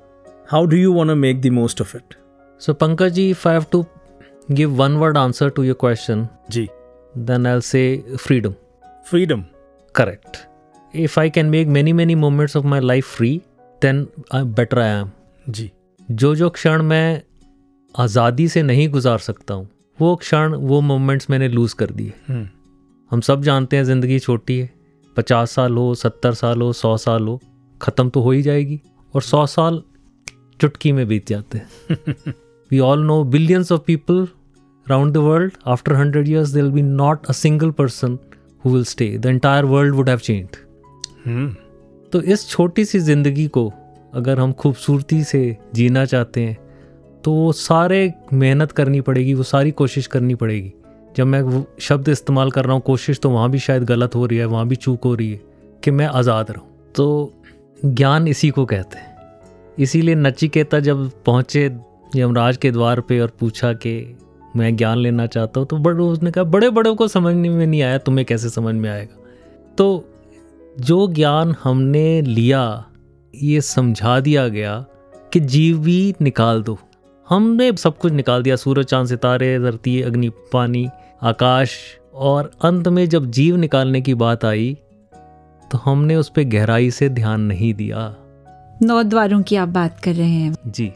[0.52, 2.14] how do you want to make the most of it
[2.60, 3.86] so Pankaj ji, if I have to
[4.60, 6.68] give one word answer to your question, जी।
[7.20, 7.86] Then I'll say
[8.18, 8.54] freedom.
[9.10, 9.44] Freedom
[9.94, 10.46] Correct.
[10.94, 13.42] If I can make many many moments of my life free,
[13.82, 15.08] then I better I am.
[15.46, 15.70] जी
[16.08, 17.22] जो जो क्षण मैं
[17.94, 22.46] आज़ादी से नहीं गुजार सकता हूँ वो क्षण वो मोमेंट्स मैंने लूज़ कर दिए हम्म,
[23.10, 24.70] हम सब जानते हैं ज़िंदगी छोटी है
[25.16, 27.40] पचास साल हो सत्तर साल हो सौ साल हो
[27.80, 28.80] ख़त्म तो हो ही जाएगी
[29.14, 29.82] और सौ साल
[30.60, 32.34] चुटकी में बीत जाते हैं
[32.70, 34.26] we all know billions of people
[34.88, 38.18] around the world after 100 years there will be not a single person
[38.64, 39.10] who will stay.
[39.16, 40.56] The entire world would have changed.
[41.26, 41.54] Hmm,
[42.12, 43.72] तो इस छोटी सी ज़िंदगी को
[44.14, 46.56] अगर हम खूबसूरती से जीना चाहते हैं
[47.24, 50.72] तो वो सारे मेहनत करनी पड़ेगी वो सारी कोशिश करनी पड़ेगी।
[51.16, 54.24] जब मैं वो शब्द इस्तेमाल कर रहा हूँ कोशिश तो वहाँ भी शायद गलत हो
[54.26, 55.40] रही है वहाँ भी चूक हो रही है
[55.84, 57.34] कि मैं आज़ाद रहूँ। तो
[57.84, 59.16] ज्ञान इसी को कहते हैं।
[59.78, 61.64] इसीलिए नचिकेता जब पहुँचे
[62.16, 63.92] यमराज के द्वार पे और पूछा कि
[64.56, 67.82] मैं ज्ञान लेना चाहता हूँ तो बड़े उसने कहा बड़े बड़ों को समझ में नहीं
[67.82, 69.16] आया तुम्हें कैसे समझ में आएगा?
[69.78, 70.04] तो
[70.80, 72.84] जो ज्ञान हमने लिया
[73.34, 74.86] ये समझा दिया गया
[75.32, 76.78] कि जीव भी निकाल दो।
[77.28, 80.88] हमने सब कुछ निकाल दिया सूरज चाँद सितारे धरती अग्नि पानी
[81.22, 81.70] आकाश
[82.14, 84.78] और अंत में जब जीव निकालने की बात आई
[85.70, 88.16] तो हमने उस पर गहराई से ध्यान नहीं दिया।
[88.82, 90.92] नौ द्वारों की आप बात कर रहे हैं। जी।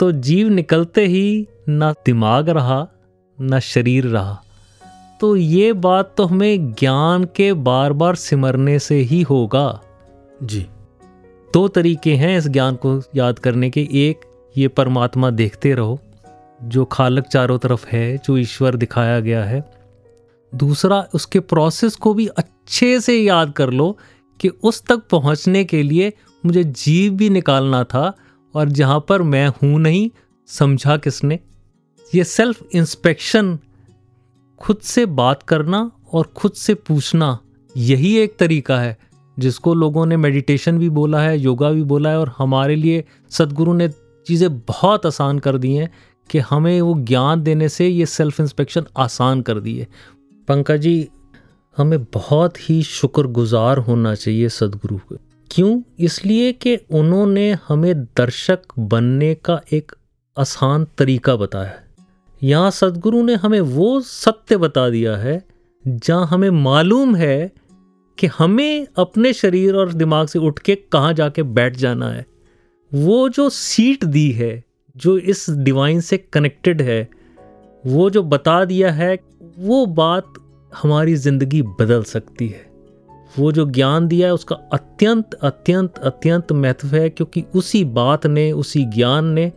[0.00, 2.88] तो जीव निकलते ही ना दिमाग रहा
[3.40, 4.42] ना शरीर रहा।
[5.20, 9.80] तो ये बात तो हमें ज्ञान के बार बार सिमरने से ही होगा।
[10.42, 10.66] जी।
[11.54, 14.20] दो तरीके हैं इस ज्ञान को याद करने के। एक
[14.56, 16.00] ये परमात्मा देखते रहो
[16.62, 19.72] जो खालक चारों तरफ़ है जो ईश्वर दिखाया गया है।
[20.54, 23.98] दूसरा उसके प्रोसेस को भी अच्छे से याद कर लो
[24.40, 26.12] कि उस तक पहुँचने के लिए
[26.46, 28.14] मुझे जीव भी निकालना था
[28.54, 30.10] और जहाँ पर मैं हूँ नहीं,
[30.48, 31.38] समझा किसने?
[32.14, 33.58] ये सेल्फ इंस्पेक्शन
[34.60, 37.38] खुद से बात करना और खुद से पूछना,
[37.76, 38.96] यही एक तरीका है,
[39.38, 43.72] जिसको लोगों ने मेडिटेशन भी बोला है योगा भी बोला है, और हमारे लिए सदगुरु
[43.72, 43.88] ने
[44.26, 45.90] चीज़ें बहुत आसान कर दी हैं
[46.30, 49.88] कि हमें वो ज्ञान देने से ये सेल्फ इंस्पेक्शन आसान कर दी है।
[50.48, 51.08] पंकज जी,
[51.76, 55.82] हमें बहुत ही शुक्रगुजार होना चाहिए सदगुरु के क्यों?
[55.98, 59.92] इसलिए कि उन्होंने हमें दर्शक बनने का एक
[60.38, 61.84] आसान तरीका बताया है।
[62.42, 65.44] यहाँ सदगुरु ने हमें वो सत्य बता दिया है,
[65.84, 67.52] जहाँ हमें मालूम है
[68.18, 72.26] कि हमें अपने शरीर और दिमाग से उठ के कहाँ जाके बैठ जाना है।
[72.94, 74.64] वो जो सीट दी है,
[74.96, 77.08] जो इस डिवाइन से कनेक्टेड है,
[77.86, 79.18] वो जो बता दिया है,
[79.58, 80.32] वो बात
[80.82, 82.73] हमारी ज़िंदगी बदल सकती है।
[83.38, 88.50] वो जो ज्ञान दिया है उसका अत्यंत अत्यंत अत्यंत महत्व है क्योंकि उसी बात ने
[88.52, 89.50] उसी ज्ञान ने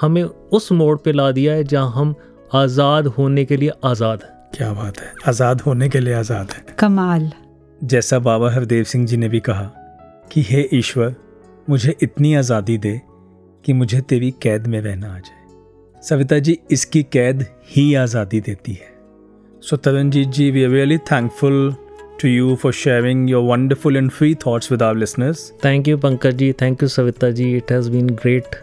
[0.00, 2.14] हमें उस मोड़ पे ला दिया है जहाँ हम
[2.54, 6.64] आज़ाद होने के लिए आज़ाद हैं। क्या बात है। आज़ाद होने के लिए आज़ाद है।
[6.78, 7.30] कमाल।
[7.84, 9.70] जैसा बाबा हरदेव सिंह जी ने भी कहा
[10.32, 11.14] कि हे ईश्वर
[11.70, 13.00] मुझे इतनी आज़ादी दे
[13.64, 18.72] कि मुझे तेरी कैद में रहना आ जाए। सविता जी इसकी कैद ही आज़ादी देती
[18.72, 18.92] है।
[19.62, 21.74] So Taranjeet ji we are really thankful
[22.19, 25.53] to you for sharing your wonderful and free thoughts with our listeners.
[25.59, 26.51] Thank you, Pankaj ji.
[26.51, 27.55] Thank you, Savita ji.
[27.57, 28.57] It has been great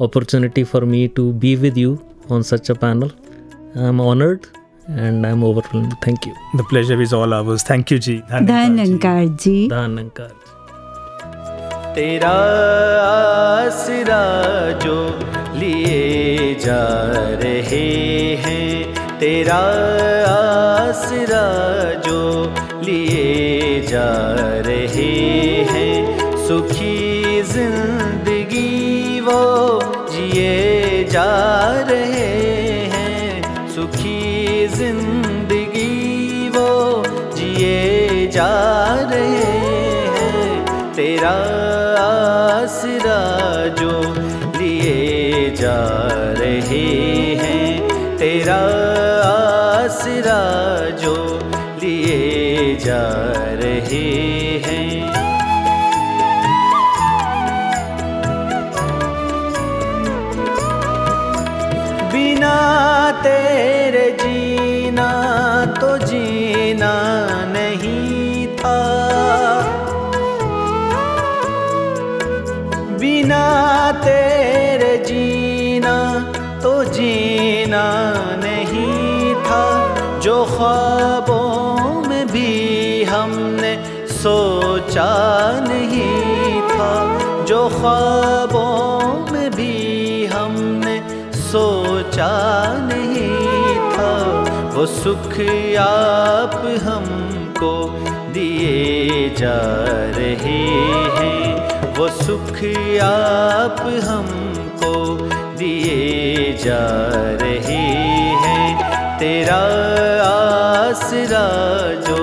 [0.00, 1.98] opportunity for me to be with you
[2.30, 3.10] on such a panel.
[3.74, 4.46] I'm honored
[4.88, 5.94] and I'm overwhelmed.
[6.02, 6.34] Thank you.
[6.54, 7.62] The pleasure is all ours.
[7.62, 8.20] Thank you, Ji.
[8.30, 10.34] धन अंकार जी धन अंकार
[11.96, 12.30] तेरा
[13.02, 14.22] आसरा
[14.84, 14.96] जो
[15.58, 16.82] लिए जा
[17.42, 17.84] रहे
[18.44, 19.60] हैं तेरा
[20.32, 21.44] आसरा
[22.06, 22.20] जो
[22.91, 24.09] लिए जा
[24.65, 25.11] रहे
[25.69, 29.39] हैं। सुखी ज़िंदगी वो
[30.11, 31.31] जिए जा
[31.89, 32.27] रहे
[32.93, 36.67] हैं। सुखी ज़िंदगी वो
[37.35, 38.51] जिए जा
[39.11, 39.47] रहे
[40.17, 41.35] हैं। तेरा
[42.01, 43.21] आसरा
[43.81, 43.95] जो
[44.59, 45.79] लिए जा
[46.39, 46.85] रहे
[47.35, 48.80] हैं। तेरा
[52.91, 53.07] जा
[53.59, 54.07] रहे
[54.63, 54.89] हैं।
[62.11, 62.55] बिना
[63.23, 65.09] तेरे जीना
[65.81, 66.93] तो जीना
[67.47, 68.79] नहीं था।
[72.99, 73.70] बिना
[84.21, 85.11] सोचा
[85.61, 86.89] नहीं था,
[87.45, 90.95] जो ख्वाबों में भी हमने
[91.41, 92.29] सोचा
[92.81, 94.11] नहीं था।
[94.75, 95.33] वो सुख
[95.79, 97.73] आप हमको
[98.33, 99.57] दिए जा
[100.17, 100.61] रहे
[101.17, 102.59] हैं, वो सुख
[103.03, 104.93] आप हमको
[105.57, 106.83] दिए जा
[107.41, 107.81] रहे
[108.43, 108.69] हैं।
[109.19, 109.61] तेरा
[110.27, 111.47] आसरा
[112.07, 112.21] जो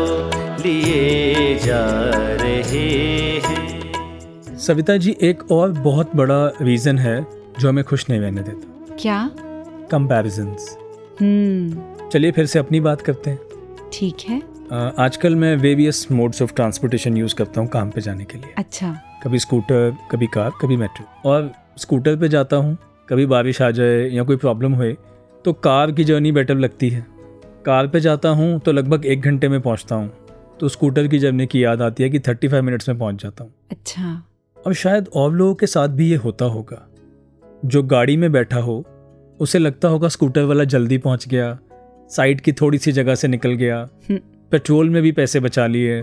[0.62, 1.80] लिए जा
[2.42, 2.82] रहे
[3.44, 7.26] हैं। सविता जी एक और बहुत बड़ा रीज़न है
[7.60, 9.30] जो हमें खुश नहीं रहने देता। क्या?
[9.90, 10.76] कंपैरिजन्स
[11.20, 13.38] हम्म। चलिए फिर से अपनी बात करते हैं।
[13.92, 14.40] ठीक है।
[14.98, 18.94] आजकल मैं various modes of transportation use करता हूँ काम पे जाने के लिए। अच्छा।
[19.24, 22.76] कभी स्कूटर कभी कार कभी मेट्रो और स्कूटर पे जाता हूँ
[23.08, 24.92] कभी बारिश आ जाए या कोई प्रॉब्लम हुए
[25.44, 27.06] तो कार की जर्नी बेटर लगती है।
[27.66, 30.10] कार पे जाता हूँ तो लगभग एक घंटे में पहुँचता हूँ।
[30.60, 33.44] तो स्कूटर की जर्नी की याद आती है कि थर्टी फाइव मिनट्स में पहुँच जाता
[33.44, 34.22] हूँ। अच्छा।
[34.66, 36.88] अब शायद और लोगों के साथ भी ये होता होगा।
[37.64, 38.84] जो गाड़ी में बैठा हो
[39.40, 41.58] उसे लगता होगा स्कूटर वाला जल्दी पहुँच गया
[42.10, 44.18] साइड की थोड़ी सी जगह से निकल गया। हम्म।
[44.50, 45.94] पेट्रोल में भी पैसे बचा लिए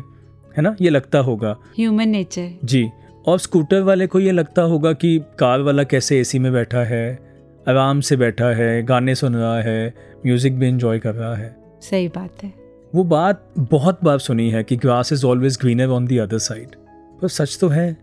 [0.57, 0.75] है ना?
[0.81, 2.89] ये लगता होगा। ह्यूमन नेचर जी।
[3.27, 7.19] और स्कूटर वाले को ये लगता होगा कि कार वाला कैसे एसी में बैठा है
[7.67, 9.93] आराम से बैठा है गाने सुन रहा है
[10.25, 12.64] म्यूज़िक भी इंजॉय कर रहा है। सही बात है।
[12.95, 16.75] वो बात बहुत बार सुनी है कि grass is always greener on the other side
[17.21, 17.97] पर सच तो है,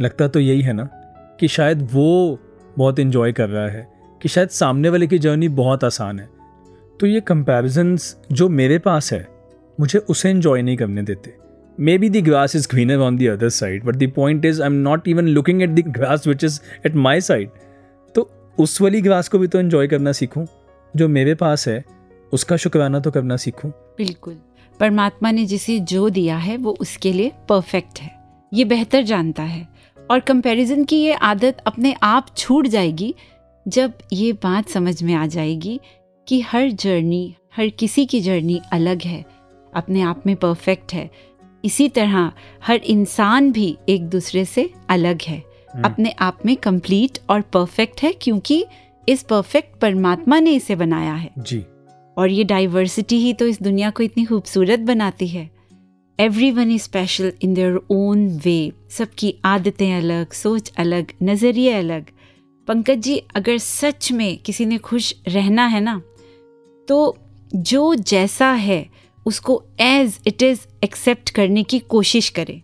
[0.00, 0.84] लगता तो यही है ना,
[1.40, 2.38] कि शायद वो
[2.76, 3.86] बहुत इन्जॉय कर रहा है,
[4.22, 6.28] कि शायद सामने वाले की जर्नी बहुत आसान है।
[7.00, 9.26] तो ये कंपैरिजन्स जो मेरे पास है,
[9.78, 11.34] मुझे उसे इन्जॉय नहीं करने देते।
[11.98, 14.80] Maybe the grass is greener on the other side but the point is I am
[14.82, 17.50] not even looking at the grass which is at my side
[18.14, 20.46] तो उस वाली ग्रास को भी तो इन्जॉय करना सीखूँ,
[20.94, 21.84] जो मेरे पास है
[22.32, 24.38] उसका शुक्राना तो करना सीखूं। बिल्कुल।
[24.80, 28.16] परमात्मा ने जिसे जो दिया है वो उसके लिए परफेक्ट है।
[28.52, 29.68] ये बेहतर जानता है।
[30.10, 33.14] और कंपैरिजन की ये आदत अपने आप छूट जाएगी
[33.68, 35.80] जब ये बात समझ में आ जाएगी
[36.28, 39.24] कि हर जर्नी हर किसी की जर्नी अलग है
[39.74, 41.10] अपने आप में परफेक्ट है।
[41.64, 45.44] इसी तरह हर इंसान भी एक दूसरे से अलग है।
[45.84, 48.64] अपने आप में कंप्लीट और परफेक्ट है क्योंकि
[49.08, 51.64] इस परफेक्ट परमात्मा ने इसे बनाया है। जी।
[52.18, 55.48] और ये डाइवर्सिटी ही तो इस दुनिया को इतनी खूबसूरत बनाती है।
[56.50, 62.06] Everyone is special in their own way सबकी आदतें अलग, सोच अलग, नज़रिए अलग।
[62.68, 66.00] पंकज जी, अगर सच में किसी ने खुश रहना है ना
[66.88, 67.16] तो
[67.54, 68.86] जो जैसा है,
[69.26, 72.60] उसको एज इट इज़ एक्सेप्ट करने की कोशिश करे।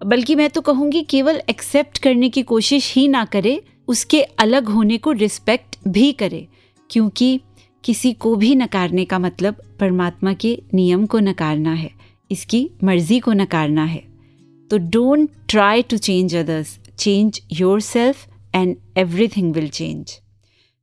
[0.00, 4.98] बल्कि मैं तो कहूँगी केवल एक्सेप्ट करने की कोशिश ही ना करे, उसके अलग होने
[4.98, 6.46] को रिस्पेक्ट भी करे।
[6.90, 7.40] क्योंकि
[7.86, 11.90] किसी को भी नकारने का मतलब परमात्मा के नियम को नकारना है,
[12.30, 14.02] इसकी मर्ज़ी को नकारना है।
[14.70, 17.40] तो don't try to change others change
[17.82, 20.18] yourself and everything will change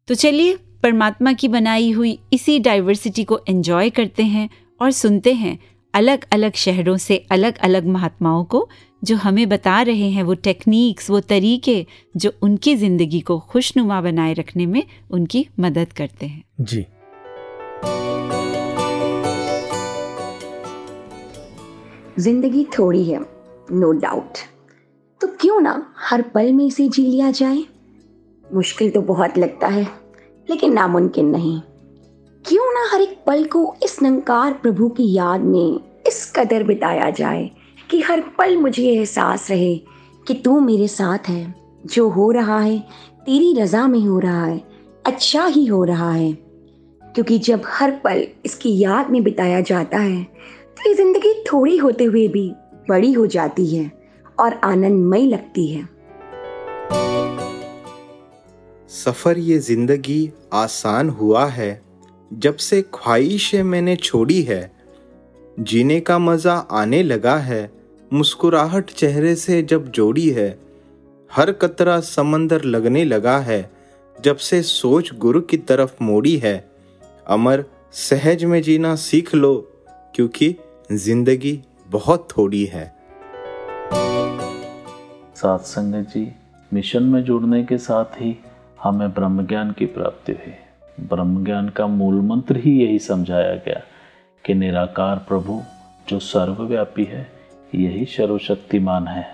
[0.08, 4.50] तो चलिए, परमात्मा की बनाई हुई इसी डाइवर्सिटी को एंजॉय करते हैं
[4.82, 5.58] और सुनते हैं
[5.94, 8.68] अलग अलग शहरों से अलग अलग महात्माओं को,
[9.02, 11.86] जो हमें बता रहे हैं वो टेक्निक्स वो तरीके,
[12.18, 16.86] जो उनकी ज़िंदगी को खुशनुमा बनाए रखने में उनकी मदद करते हैं। जी।
[22.20, 23.20] ज़िंदगी थोड़ी है
[23.72, 24.38] नो no डाउट
[25.22, 27.64] तो क्यों ना हर पल में इसे जी लिया जाए?
[28.54, 29.88] मुश्किल तो बहुत लगता है,
[30.50, 31.62] लेकिन नामुमकिन नहीं.
[32.46, 37.10] क्यों ना हर एक पल को इस नंकार प्रभु की याद में इस कदर बिताया
[37.10, 37.52] जाए
[37.90, 39.76] कि हर पल मुझे एहसास रहे
[40.28, 42.80] कि तू मेरे साथ है, जो हो रहा है,
[43.26, 44.64] तेरी रजा में हो रहा है
[45.06, 46.34] अच्छा ही हो रहा है.
[47.04, 50.28] क्योंकि जब हर पल इसकी याद में बिताया जाता है
[50.78, 52.50] ये ज़िंदगी थोड़ी होते हुए भी
[52.90, 53.92] बड़ी हो जाती है
[54.40, 55.88] और आनंदमय लगती है।
[58.90, 61.82] सफ़र ये ज़िंदगी आसान हुआ है,
[62.32, 64.72] जब से ख्वाहिशें मैंने छोड़ी है।
[65.60, 67.70] जीने का मज़ा आने लगा है,
[68.12, 70.50] मुस्कुराहट चेहरे से जब जोड़ी है।
[71.32, 73.70] हर कतरा समंदर लगने लगा है,
[74.16, 76.58] जब से सोच गुरु की तरफ़ मोड़ी है।
[77.28, 79.56] अमर, सहज में जीना सीख लो,
[80.16, 80.56] क्योंकि
[80.92, 82.86] ज़िंदगी बहुत थोड़ी है।
[85.36, 86.32] साथ संगत जी,
[86.74, 88.36] मिशन में जुड़ने के साथ ही
[88.84, 90.54] हमें ब्रह्म ज्ञान की प्राप्ति हुई।
[91.08, 93.82] ब्रह्म ज्ञान का मूल मंत्र ही यही समझाया गया
[94.46, 95.62] कि निराकार प्रभु,
[96.10, 97.28] जो सर्वव्यापी है,
[97.76, 99.26] यही सर्वशक्तिमान है।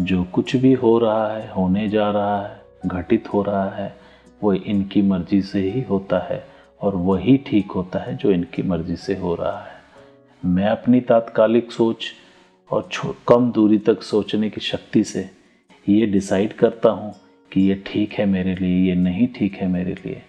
[0.00, 3.96] जो कुछ भी हो रहा है, होने जा रहा है, घटित हो रहा है,
[4.42, 6.44] वो इनकी मर्ज़ी से ही होता है
[6.80, 9.71] और वही ठीक होता है जो इनकी मर्ज़ी से हो रहा है।
[10.44, 12.12] मैं अपनी तात्कालिक सोच
[12.70, 12.88] और
[13.28, 15.30] कम दूरी तक सोचने की शक्ति से
[15.88, 17.14] ये डिसाइड करता हूँ
[17.52, 20.22] कि ये ठीक है मेरे लिए, ये नहीं ठीक है मेरे लिए।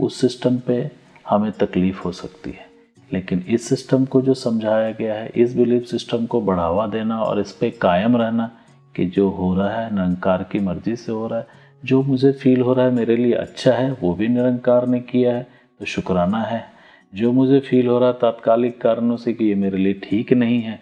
[0.00, 0.90] उस सिस्टम पे
[1.28, 2.66] हमें तकलीफ़ हो सकती है।
[3.12, 7.40] लेकिन इस सिस्टम को जो समझाया गया है, इस बिलीफ सिस्टम को बढ़ावा देना और
[7.40, 8.50] इस पर कायम रहना
[8.96, 11.46] कि जो हो रहा है, निरंकार की मर्ज़ी से हो रहा है,
[11.84, 15.36] जो मुझे फील हो रहा है मेरे लिए अच्छा है, वो भी निरंकार ने किया
[15.36, 15.46] है
[15.78, 16.71] तो शुक्राना है।
[17.12, 20.78] जो मुझे फील हो रहा तात्कालिक कारणों से कि ये मेरे लिए ठीक नहीं है,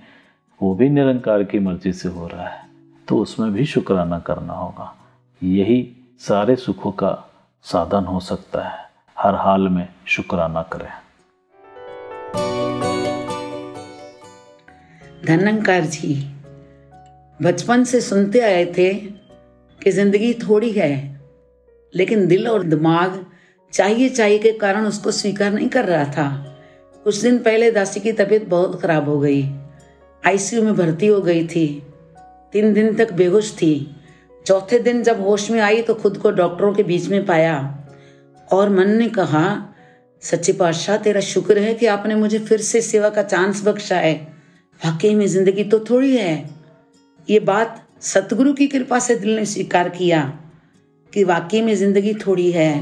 [0.61, 2.69] वो भी निरंकार की मर्ज़ी से हो रहा है
[3.09, 4.95] तो उसमें भी शुक्राना करना होगा।
[5.43, 5.87] यही
[6.21, 7.13] सारे सुखों का
[7.65, 8.79] साधन हो सकता है।
[9.17, 10.89] हर हाल में शुक्राना करें।
[15.27, 16.15] धनंकार जी,
[17.41, 21.21] बचपन से सुनते आए थे कि ज़िंदगी थोड़ी है,
[21.95, 23.25] लेकिन दिल और दिमाग
[23.73, 26.29] चाहिए चाहिए के कारण उसको स्वीकार नहीं कर रहा था।
[27.05, 29.43] कुछ दिन पहले दासी की तबीयत बहुत खराब हो गई।
[30.23, 31.67] आईसीयू में भर्ती हो गई थी।
[32.53, 33.97] तीन दिन तक बेहोश थी।
[34.47, 37.57] चौथे दिन जब होश में आई तो खुद को डॉक्टरों के बीच में पाया।
[38.49, 39.75] और मन ने कहा,
[40.23, 44.15] सच्चे पातशाह, तेरा शुक्र है कि आपने मुझे फिर से सेवा का चांस बख्शा है।
[44.81, 46.51] वाकई में ज़िंदगी तो थोड़ी है।
[47.29, 50.23] ये बात सतगुरु की कृपा से दिल ने स्वीकार किया
[51.13, 52.73] कि वाकई में ज़िंदगी थोड़ी है।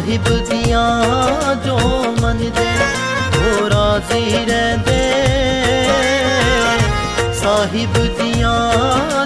[0.00, 0.82] साहिब दिया
[1.64, 1.76] जो
[2.20, 2.68] मनदे
[3.34, 5.00] वो राज़ी रहते।
[7.40, 8.54] साहिब दिया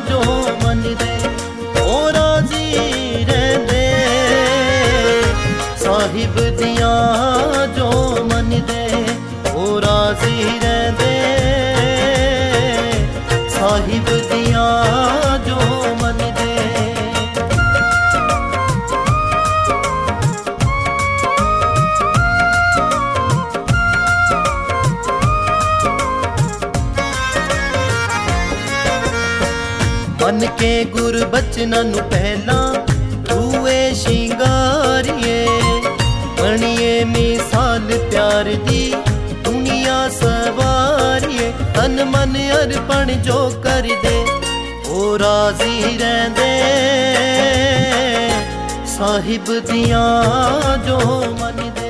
[0.08, 0.20] जो
[0.62, 1.12] मनदे
[1.76, 2.66] वो राज़ी
[3.30, 3.84] रहते।
[5.84, 6.92] साहिब दिया
[31.63, 32.73] ਗੁਰ ਬਚਨਾਂ ਨੂੰ ਪਹਿਲਾਂ
[33.29, 35.45] ਰੂਏ ਸ਼ਿੰਗਾਰੀਏ
[36.39, 38.93] ਬਣੀਏ ਮਿਸਾਲ ਪਿਆਰ ਦੀ
[39.45, 44.15] ਦੁਨੀਆ ਸਵਾਰੀਏ ਤਨ ਮਨ ਅਰਪਣ ਜੋ ਕਰਦੇ
[44.89, 46.49] ਉਹ ਰਾਜ਼ੀ ਰਹਿੰਦੇ
[48.97, 50.03] ਸਾਹਿਬ ਦੀਆਂ
[50.87, 50.99] ਜੋ
[51.39, 51.87] ਮੰਨਦੇ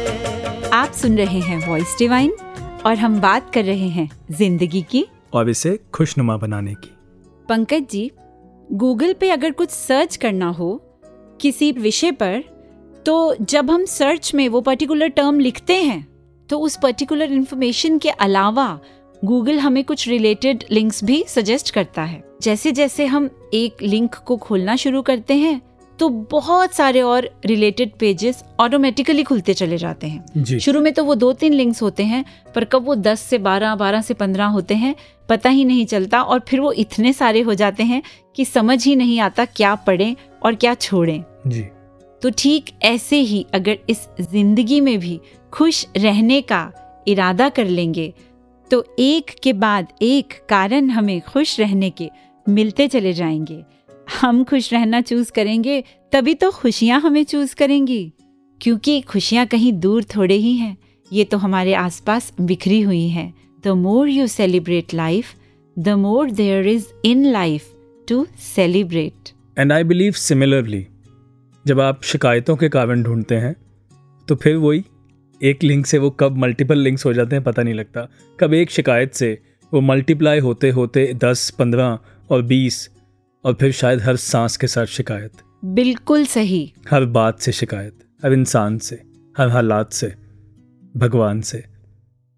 [0.80, 2.32] आप सुन रहे हैं वॉइस डिवाइन
[2.88, 4.08] और हम बात कर रहे हैं
[4.42, 5.02] जिंदगी की
[5.40, 6.92] और इसे खुशनुमा बनाने की
[7.50, 8.04] पंकज जी
[8.73, 10.83] गूगल पे अगर कुछ सर्च करना हो
[11.41, 12.45] किसी विषय पर
[13.07, 16.09] तो जब हम सर्च में वो पर्टिकुलर टर्म लिखते हैं
[16.51, 18.81] तो उस पर्टिकुलर इन्फॉर्मेशन के अलावा
[19.25, 24.37] गूगल हमें कुछ रिलेटेड लिंक्स भी सजेस्ट करता है। जैसे जैसे हम एक लिंक को
[24.37, 25.62] खोलना शुरू करते हैं
[25.99, 31.15] तो बहुत सारे और रिलेटेड पेजेस ऑटोमेटिकली खुलते चले जाते हैं। शुरू में तो वो
[31.15, 32.25] दो तीन लिंक्स होते हैं
[32.55, 34.95] पर कब वो दस से बारह बारह से पंद्रह होते हैं
[35.29, 38.03] पता ही नहीं चलता और फिर वो इतने सारे हो जाते हैं
[38.37, 41.63] कि समझ ही नहीं आता क्या पढ़ें और क्या छोड़ें। जी।
[42.23, 45.21] तो ठीक ऐसे ही अगर इस ज़िंदगी में भी
[45.53, 46.71] खुश रहने का
[47.09, 48.13] इरादा कर लेंगे
[48.71, 52.11] तो एक के बाद एक कारण हमें खुश रहने के
[52.47, 53.63] मिलते चले जाएँगे।
[54.09, 55.83] हम खुश रहना चूज़ करेंगे,
[56.13, 58.13] तभी तो खुशियाँ हमें चूज़ करेंगी।
[58.61, 60.77] क्योंकि खुशियाँ कहीं दूर थोड़े ही हैं,
[61.11, 63.33] ये तो हमारे आसपास बिखरी हुई हैं।
[63.65, 65.35] The more you celebrate life
[65.77, 67.71] the more there is in life
[68.09, 70.87] to celebrate and I believe similarly
[71.67, 73.55] जब आप शिकायतों के कारण ढूंढते हैं
[74.29, 74.85] तो फिर वही
[75.41, 78.09] एक लिंक से वो कब मल्टीपल लिंक्स हो जाते हैं पता नहीं लगता।
[78.41, 79.39] कब एक शिकायत से
[79.73, 81.99] वो मल्टीप्लाई होते होते दस, पंद्रह
[82.31, 82.89] और बीस
[83.45, 85.33] और फिर शायद हर सांस के साथ शिकायत।
[85.65, 89.03] बिल्कुल सही। हर बात से शिकायत हर इंसान से
[89.39, 90.15] हर हालात से
[90.97, 91.65] भगवान से।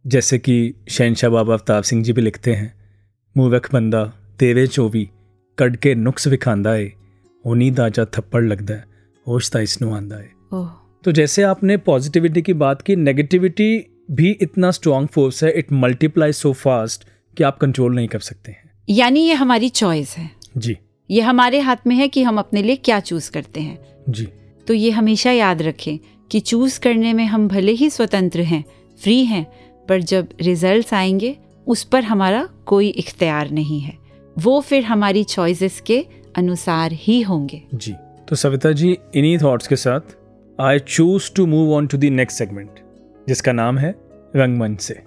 [0.04, 2.72] जैसे कि शहनशाह बाबा अवतार सिंह जी भी लिखते हैं
[3.36, 4.04] मूर्ख बंदा
[4.38, 5.08] तेरे चोवी
[5.58, 6.92] कड के नुक्स विखांदा है
[7.70, 8.84] दाजा थप्पड़ लगदा है
[9.26, 10.70] होश ता इसनू आंदा है ओह।
[11.04, 13.68] तो जैसे आपने पॉजिटिविटी की बात की नेगेटिविटी
[14.10, 17.04] भी इतना स्ट्रॉन्ग फोर्स है इट मल्टीप्लाई सो फास्ट
[17.36, 20.76] कि आप कंट्रोल नहीं कर सकते हैं। यानी ये हमारी चॉइस है। जी।
[21.10, 23.78] ये हमारे हाथ में है कि हम अपने लिए क्या चूज़ करते हैं।
[24.08, 24.28] जी।
[24.66, 25.98] तो ये हमेशा याद रखें
[26.30, 28.64] कि चूज़ करने में हम भले ही स्वतंत्र हैं
[29.02, 29.46] फ्री हैं
[29.88, 31.36] पर जब रिजल्ट्स आएँगे
[31.66, 33.96] उस पर हमारा कोई इख्तियार नहीं है।
[34.38, 37.94] वो फिर हमारी चॉइसेस के अनुसार ही होंगे। जी।
[38.28, 40.00] तो सविता जी इन्हीं थॉट्स के साथ
[40.60, 42.70] I choose to move on to the next segment
[43.28, 43.94] जिसका नाम है
[44.36, 45.02] रंगमंच से।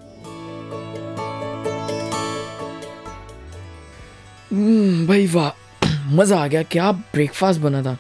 [4.51, 5.68] हम्म, भाई वाह।
[6.09, 7.97] मज़ा आ गया क्या ब्रेकफास्ट बना था?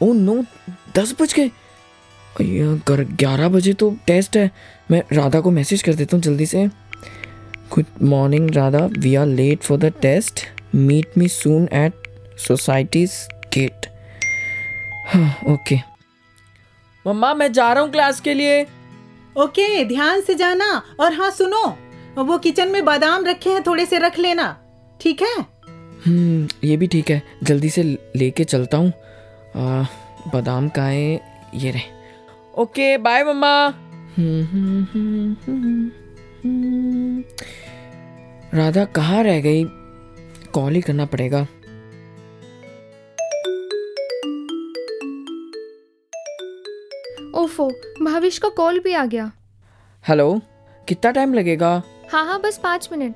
[0.00, 0.42] ओ नो
[0.96, 1.50] दस बज गए।
[2.86, 4.50] कर ग्यारह बजे तो टेस्ट है।
[4.90, 6.66] मैं राधा को मैसेज कर देता हूँ जल्दी से।
[7.74, 8.84] Good morning Radha.
[8.98, 10.40] We are late for the test
[10.74, 13.12] meet me soon at society's
[13.54, 13.86] gate
[15.08, 15.78] हाँ ओके
[17.04, 18.62] मम्मा मैं जा रहा हूँ क्लास के लिए।
[19.36, 20.70] ओके okay, ध्यान से जाना।
[21.00, 21.64] और हाँ सुनो।
[22.18, 24.56] वो किचन में बादाम रखे हैं थोड़े से रख लेना।
[25.00, 25.34] ठीक है?
[26.06, 27.82] ये भी ठीक है। जल्दी से
[28.16, 28.92] लेके चलता हूँ।
[30.32, 31.20] बादाम का है
[31.54, 33.52] ये रहे। ओके बाय मम्मा।
[38.54, 39.64] राधा कहाँ रह गई?
[40.54, 41.46] कॉल ही करना पड़ेगा।
[47.34, 47.68] ओफो
[48.02, 49.30] भाविश का कॉल भी आ गया।
[50.04, 50.40] हेलो
[50.88, 51.70] कितना टाइम लगेगा?
[52.12, 53.14] हाँ हाँ बस पाँच minute.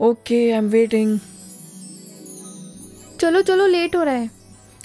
[0.00, 1.18] Okay I am waiting
[3.20, 4.30] चलो चलो लेट हो रहा है।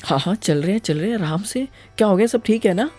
[0.03, 1.67] हाँ हाँ चल रहे हैं चल रहे हैं आराम से।
[1.97, 2.27] क्या हो गया?
[2.27, 2.89] सब ठीक है ना?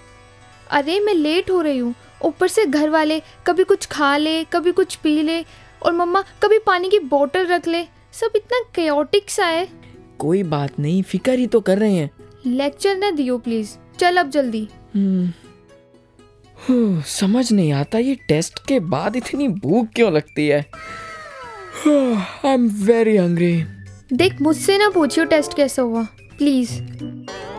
[0.70, 4.72] अरे मैं लेट हो रही हूँ। ऊपर से घर वाले कभी कुछ खा ले कभी
[4.72, 5.44] कुछ पी ले
[5.82, 9.68] और मम्मा कभी पानी की बोतल रख ले। सब इतना केओटिक सा है।
[10.18, 12.10] कोई बात नहीं फिकर ही तो कर रहे हैं।
[12.46, 15.32] लेक्चर न दियो प्लीज़ चल अब जल्दी। हम्म,
[17.08, 20.70] समझ नहीं आता ये टेस्ट के बाद इतनी भूख क्यों लगती है।
[21.86, 23.64] आई एम वेरी हंग्री
[24.12, 26.02] देख मुझसे ना पूछियो टेस्ट कैसा हुआ?
[26.38, 26.70] प्लीज़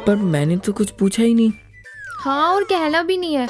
[0.05, 1.51] पर मैंने तो कुछ पूछा ही नहीं।
[2.19, 3.47] हाँ और कहना भी नहीं है।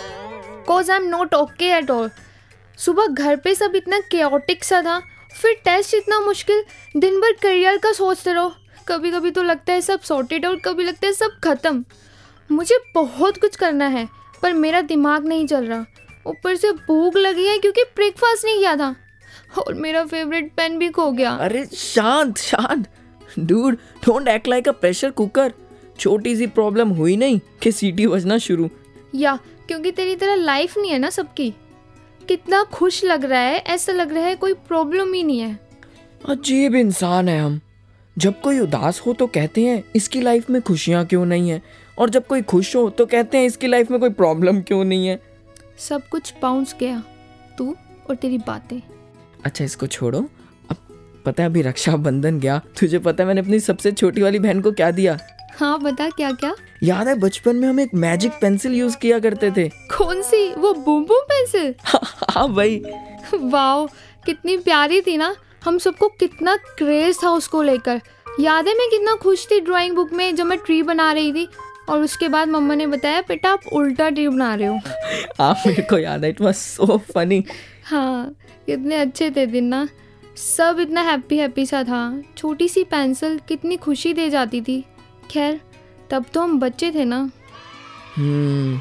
[0.68, 2.10] Cause I am not okay at all
[2.78, 5.00] सुबह घर पे सब इतना केओटिक सा था।
[5.42, 6.64] फिर टेस्ट इतना मुश्किल
[6.98, 8.52] दिन भर करियर का सोचते रहो।
[8.88, 11.84] कभी कभी तो लगता है सब सॉर्टेड और कभी लगता है सब खत्म।
[12.50, 14.08] मुझे बहुत कुछ करना है
[14.42, 15.86] पर मेरा दिमाग नहीं चल रहा।
[16.28, 18.96] ऊपर से भूख लगी है क्योंकि ब्रेकफास्ट नहीं किया था।
[19.58, 22.88] और मेरा फेवरेट पेन भी खो गया। अरे शांत शांत।
[23.40, 23.76] Dude
[24.06, 25.54] don't act like a pressure cooker
[26.00, 28.70] छोटी सी प्रॉब्लम हुई नहीं कि सीटी बजना शुरू।
[29.16, 31.54] या क्योंकि तेरी तरह लाइफ नहीं है ना सबकी।
[32.28, 35.60] कितना खुश लग रहा है ऐसा लग रहा है कोई प्रॉब्लम ही नहीं है।
[36.30, 37.60] अजीब इंसान है हम।
[38.18, 41.62] जब कोई उदास हो तो कहते हैं इसकी लाइफ में खुशियाँ क्यों नहीं है?
[41.98, 45.08] और जब कोई खुश हो तो कहते हैं इसकी लाइफ में कोई प्रॉब्लम क्यों नहीं
[45.08, 45.20] है?
[45.78, 47.04] सब कुछ बाउंस गया
[47.58, 47.76] तू
[48.10, 48.80] और तेरी बातें।
[49.46, 50.20] अच्छा इसको छोड़ो।
[50.72, 50.78] अब
[51.26, 54.72] पता है अभी रक्षाबंधन गया। तुझे पता है मैंने अपनी सबसे छोटी वाली बहन को
[54.72, 55.18] क्या दिया?
[55.60, 59.52] हाँ बता क्या क्या याद है बचपन में हम एक मैजिक पेंसिल यूज़ किया करते
[59.52, 59.68] थे।
[59.98, 61.74] कौन सी वो बूम बूम पेंसिल
[62.30, 62.82] हाँ भाई
[63.34, 63.86] वाओ
[64.26, 65.36] कितनी प्यारी थी ना।
[65.66, 68.02] हम सबको कितना क्रेज था उसको लेकर।
[68.40, 71.48] याद है मैं कितना खुश थी ड्राइंग बुक में जब मैं ट्री बना रही थी।
[71.90, 74.76] और उसके बाद मम्मा ने बताया बेटा आप उल्टा ट्री बना रहे हो।
[75.40, 77.44] हाँ मेरे को याद है इट वाज सो फनी
[77.86, 78.36] हाँ।
[78.66, 79.88] कितने अच्छे थे दिन ना।
[80.38, 84.86] सब इतना हैप्पी हैप्पी सा था। छोटी सी पेंसिल कितनी खुशी दे जाती थी।
[85.32, 85.62] खैर
[86.12, 87.32] तब तो हम बच्चे थे ना।
[88.16, 88.80] हम्म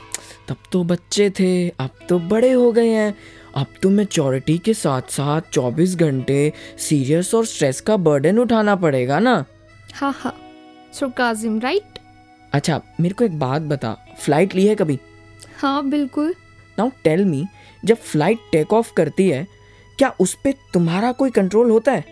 [0.48, 3.14] तब तो बच्चे थे। अब तो बड़े हो गए हैं।
[3.54, 9.18] अब तो मेचोरिटी के साथ साथ 24 घंटे सीरियस और स्ट्रेस का बर्डन उठाना पड़ेगा
[9.18, 9.44] ना।
[9.94, 10.36] हाँ हाँ।
[10.92, 11.98] सरकाजिम राइट
[12.52, 14.98] अच्छा मेरे को एक बात बता। फ़्लाइट ली है कभी?
[15.56, 16.34] हाँ बिल्कुल।
[16.78, 17.44] नाउ टेल मी
[17.84, 19.46] जब फ़्लाइट टेक ऑफ़ करती है
[19.98, 22.04] क्या उस पर तुम्हारा कोई कंट्रोल होता है?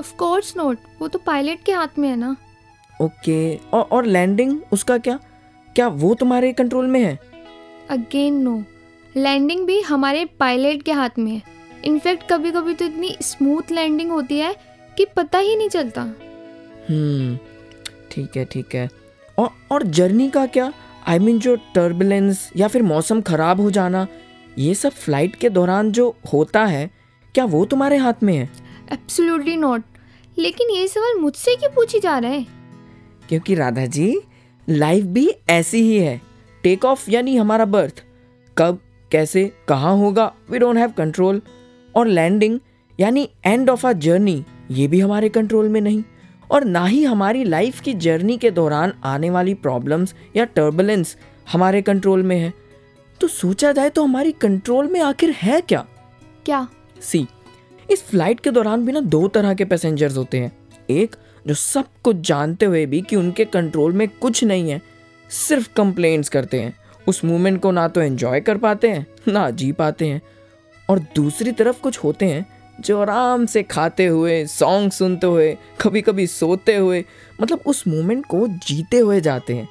[0.00, 2.36] ऑफ़ कोर्स नॉट वो तो पायलट के हाथ में है ना।
[3.00, 5.18] ओके और और लैंडिंग उसका क्या?
[5.76, 7.18] क्या वो तुम्हारे कंट्रोल में है?
[7.90, 8.62] अगेन नो
[9.16, 11.42] लैंडिंग भी हमारे पायलट के हाथ में है।
[11.84, 14.54] इनफैक्ट कभी कभी तो इतनी स्मूथ लैंडिंग होती है
[14.96, 16.02] कि पता ही नहीं चलता।
[16.88, 17.36] हम्म
[18.10, 18.88] ठीक है ठीक है।
[19.38, 20.72] और और जर्नी का क्या?
[21.06, 24.06] आई I मीन mean, जो टर्बुलेंस या फिर मौसम खराब हो जाना
[24.58, 26.88] ये सब फ़्लाइट के दौरान जो होता है
[27.38, 28.50] क्या वो तुम्हारे हाथ में है?
[28.92, 29.82] एब्सोल्युटली नॉट
[30.38, 32.46] लेकिन ये सवाल मुझसे क्यों पूछी जा रहा है?
[33.28, 34.20] क्योंकि राधा जी
[34.68, 36.20] लाइफ भी ऐसी ही है।
[36.62, 38.04] टेक ऑफ़ यानी हमारा बर्थ
[38.58, 38.78] कब
[39.12, 41.42] कैसे कहाँ होगा वी डोंट हैव कंट्रोल
[41.96, 42.58] और लैंडिंग
[43.00, 46.02] यानी एंड ऑफ़ आ जर्नी ये भी हमारे कंट्रोल में नहीं।
[46.50, 51.16] और ना ही हमारी लाइफ की जर्नी के दौरान आने वाली प्रॉब्लम्स या टर्बुलेंस
[51.52, 52.52] हमारे कंट्रोल में है।
[53.20, 55.86] तो सोचा जाए तो हमारी कंट्रोल में आखिर है क्या?
[56.46, 56.68] क्या?
[57.02, 57.26] सी।
[57.90, 60.52] इस फ़्लाइट के दौरान भी ना दो तरह के पैसेंजर्स होते हैं।
[60.90, 64.82] एक, जो सब कुछ जानते हुए भी कि उनके कंट्रोल में कुछ नहीं है,
[65.30, 66.76] सिर्फ़ कंप्लेंट्स करते हैं।
[67.08, 70.22] उस मोमेंट को ना तो एंजॉय कर पाते हैं, ना जी पाते हैं।
[70.90, 72.46] और दूसरी तरफ़ कुछ होते हैं,
[72.80, 77.04] जो आराम से खाते हुए सॉन्ग सुनते हुए कभी कभी सोते हुए
[77.42, 79.68] मतलब उस मोमेंट को जीते हुए जाते हैं।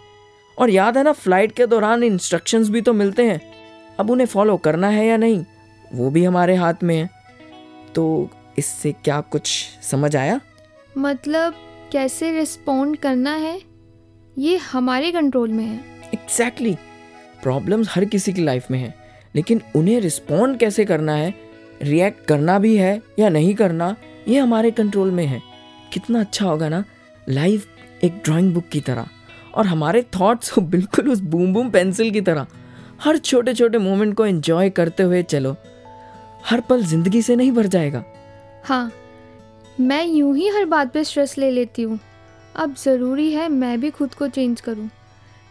[0.58, 3.42] और याद है ना फ़्लाइट के दौरान इंस्ट्रक्शंस भी तो मिलते हैं।
[4.00, 5.46] अब उन्हें फॉलो करना है या नहीं,
[5.94, 7.17] वो भी हमारे हाथ में है।
[7.96, 10.42] तो इससे क्या कुछ समझ आया?
[10.98, 11.54] मतलब
[11.92, 13.62] कैसे रिस्पॉन्ड करना है?
[14.38, 15.80] ये हमारे कंट्रोल में है।
[16.14, 17.42] Exactly exactly.
[17.44, 18.96] प्रॉब्लम्स हर किसी की लाइफ में है।
[19.36, 21.34] लेकिन उन्हें रिस्पॉन्ड कैसे करना है?
[21.82, 23.96] रिएक्ट करना भी है या नहीं करना
[24.28, 25.42] ये हमारे कंट्रोल में है।
[25.94, 26.86] कितना अच्छा होगा ना?
[27.30, 27.68] लाइफ
[28.04, 29.08] एक ड्राइंग बुक की तरह।
[29.56, 32.48] और हमारे थॉट्स बिल्कुल उस बूम बूम पेंसिल की तरह।
[33.04, 35.56] हर छोटे छोटे मोमेंट को एंजॉय करते हुए चलो।
[36.48, 38.04] हर पल ज़िंदगी से नहीं भर जाएगा।
[38.66, 38.92] हाँ
[39.80, 42.00] मैं यूँ ही हर बात पे स्ट्रेस ले लेती हूँ।
[42.56, 44.90] अब ज़रूरी है मैं भी खुद को चेंज करूँ।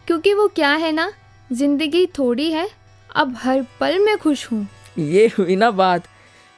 [0.09, 1.11] क्योंकि वो क्या है ना
[1.51, 2.69] ज़िंदगी थोड़ी है
[3.11, 4.67] अब हर पल मैं खुश हूँ।
[4.99, 6.09] ये हुई ना बात।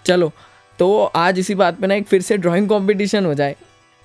[0.05, 0.30] चलो
[0.78, 3.57] तो आज इसी बात पे ना एक फिर से ड्राइंग कंपटीशन हो जाए।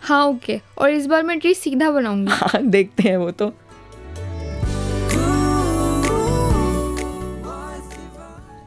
[0.01, 3.53] हाँ ओके और इस बार मैं ट्री सीधा बनाऊँगी। हाँ देखते हैं वो तो।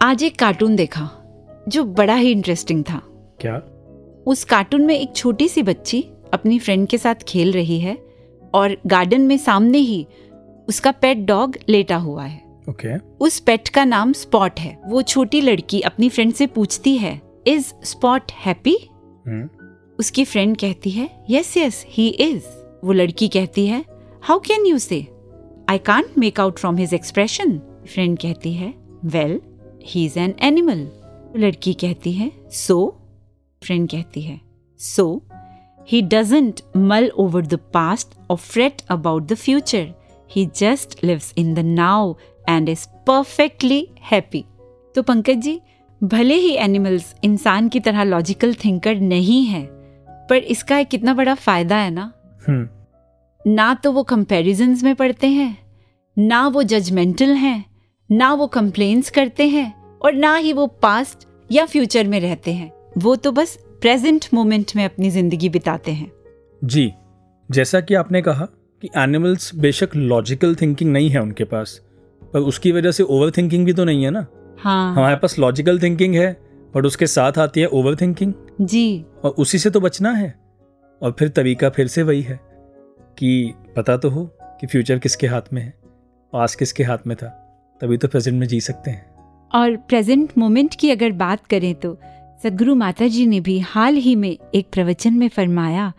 [0.02, 1.10] आज एक कार्टून देखा।
[1.68, 3.00] जो बड़ा ही इंटरेस्टिंग था।
[3.40, 3.56] क्या?
[4.26, 6.00] उस कार्टून में एक छोटी सी बच्ची
[6.32, 7.96] अपनी फ्रेंड के साथ खेल रही है
[8.54, 10.06] और गार्डन में सामने ही
[10.68, 13.18] उसका पेट डॉग लेटा हुआ है। Okay okay.
[13.20, 17.72] उस पेट का नाम स्पॉट है। वो छोटी लड़की अपनी फ्रेंड से पूछती है इज़
[17.82, 18.76] स्पॉट हैप्पी
[19.98, 22.44] उसकी फ्रेंड कहती है यस यस ही इज़
[22.84, 23.84] वो लड़की कहती है
[24.22, 25.06] how can you say
[25.68, 29.40] I can't make out from his expression friend कहती है well
[29.84, 30.88] he is an animal
[31.36, 32.78] लड़की कहती है सो
[33.62, 34.40] फ्रेंड कहती है।
[34.80, 35.22] So
[35.88, 39.92] he doesn't mull over the past और fret about the future
[40.30, 42.14] he just lives in the now
[42.48, 44.44] and is perfectly happy
[44.94, 45.60] तो पंकज जी
[46.02, 49.68] भले ही एनिमल्स इंसान की तरह लॉजिकल थिंकर नहीं है
[50.30, 52.12] पर इसका एक कितना बड़ा फ़ायदा है ना?
[52.48, 55.56] हम्म। ना तो वो कंपैरिजंस में पड़ते हैं
[56.18, 57.64] ना वो जजमेंटल हैं
[58.10, 62.72] ना वो कंप्लेन्स करते हैं और ना ही वो पास्ट या फ्यूचर में रहते हैं।
[62.98, 66.10] वो तो बस प्रेजेंट मोमेंट में अपनी ज़िंदगी बिताते हैं।
[66.62, 66.92] जी
[67.48, 68.44] जैसा कि आपने कहा
[68.82, 71.80] कि एनिमल्स बेशक लॉजिकल थिंकिंग नहीं है उनके पास
[72.22, 74.26] पर उसकी वजह से ओवर थिंकिंग भी तो नहीं है ना?
[74.58, 76.32] हाँ। हमारे पास लॉजिकल थिंकिंग है
[76.74, 80.34] बट उसके साथ आती है ओवर थिंकिंग जी। और उसी से तो बचना है।
[81.02, 82.38] और फिर तरीका फिर से वही है
[83.18, 84.24] कि पता तो हो
[84.60, 85.72] कि फ्यूचर किसके हाथ में है
[86.32, 87.28] पास किसके हाथ में था
[87.80, 89.15] तभी तो प्रेजेंट में जी सकते हैं।
[89.50, 91.96] और प्रेजेंट मोमेंट की अगर बात करें तो
[92.42, 95.92] सदगुरु माता जी ने भी हाल ही में एक प्रवचन में फरमाया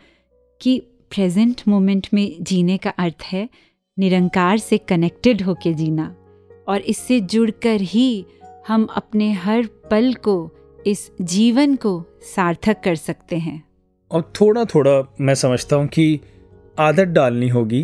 [0.62, 0.80] कि
[1.12, 3.48] प्रेजेंट मोमेंट में जीने का अर्थ है
[3.98, 6.16] निरंकार से कनेक्टेड होके जीना।
[6.68, 8.26] और इससे जुड़कर ही
[8.68, 10.50] हम अपने हर पल को,
[10.88, 12.04] इस जीवन को
[12.36, 13.64] सार्थक कर सकते हैं।
[14.12, 16.20] और थोड़ा थोड़ा मैं समझता हूँ कि
[16.80, 17.84] आदत डालनी होगी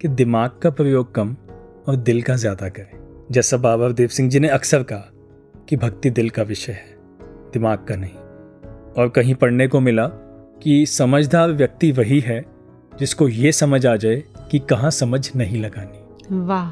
[0.00, 1.36] कि दिमाग का प्रयोग कम
[1.88, 3.01] और दिल का ज़्यादा करें।
[3.32, 5.12] जैसा बाबा देव सिंह जी ने अक्सर कहा
[5.68, 6.96] कि भक्ति दिल का विषय है
[7.52, 8.14] दिमाग का नहीं।
[8.92, 10.06] और कहीं पढ़ने को मिला
[10.62, 12.44] कि समझदार व्यक्ति वही है
[12.98, 16.70] जिसको ये समझ आ जाए कि कहाँ समझ नहीं लगानी। वाह।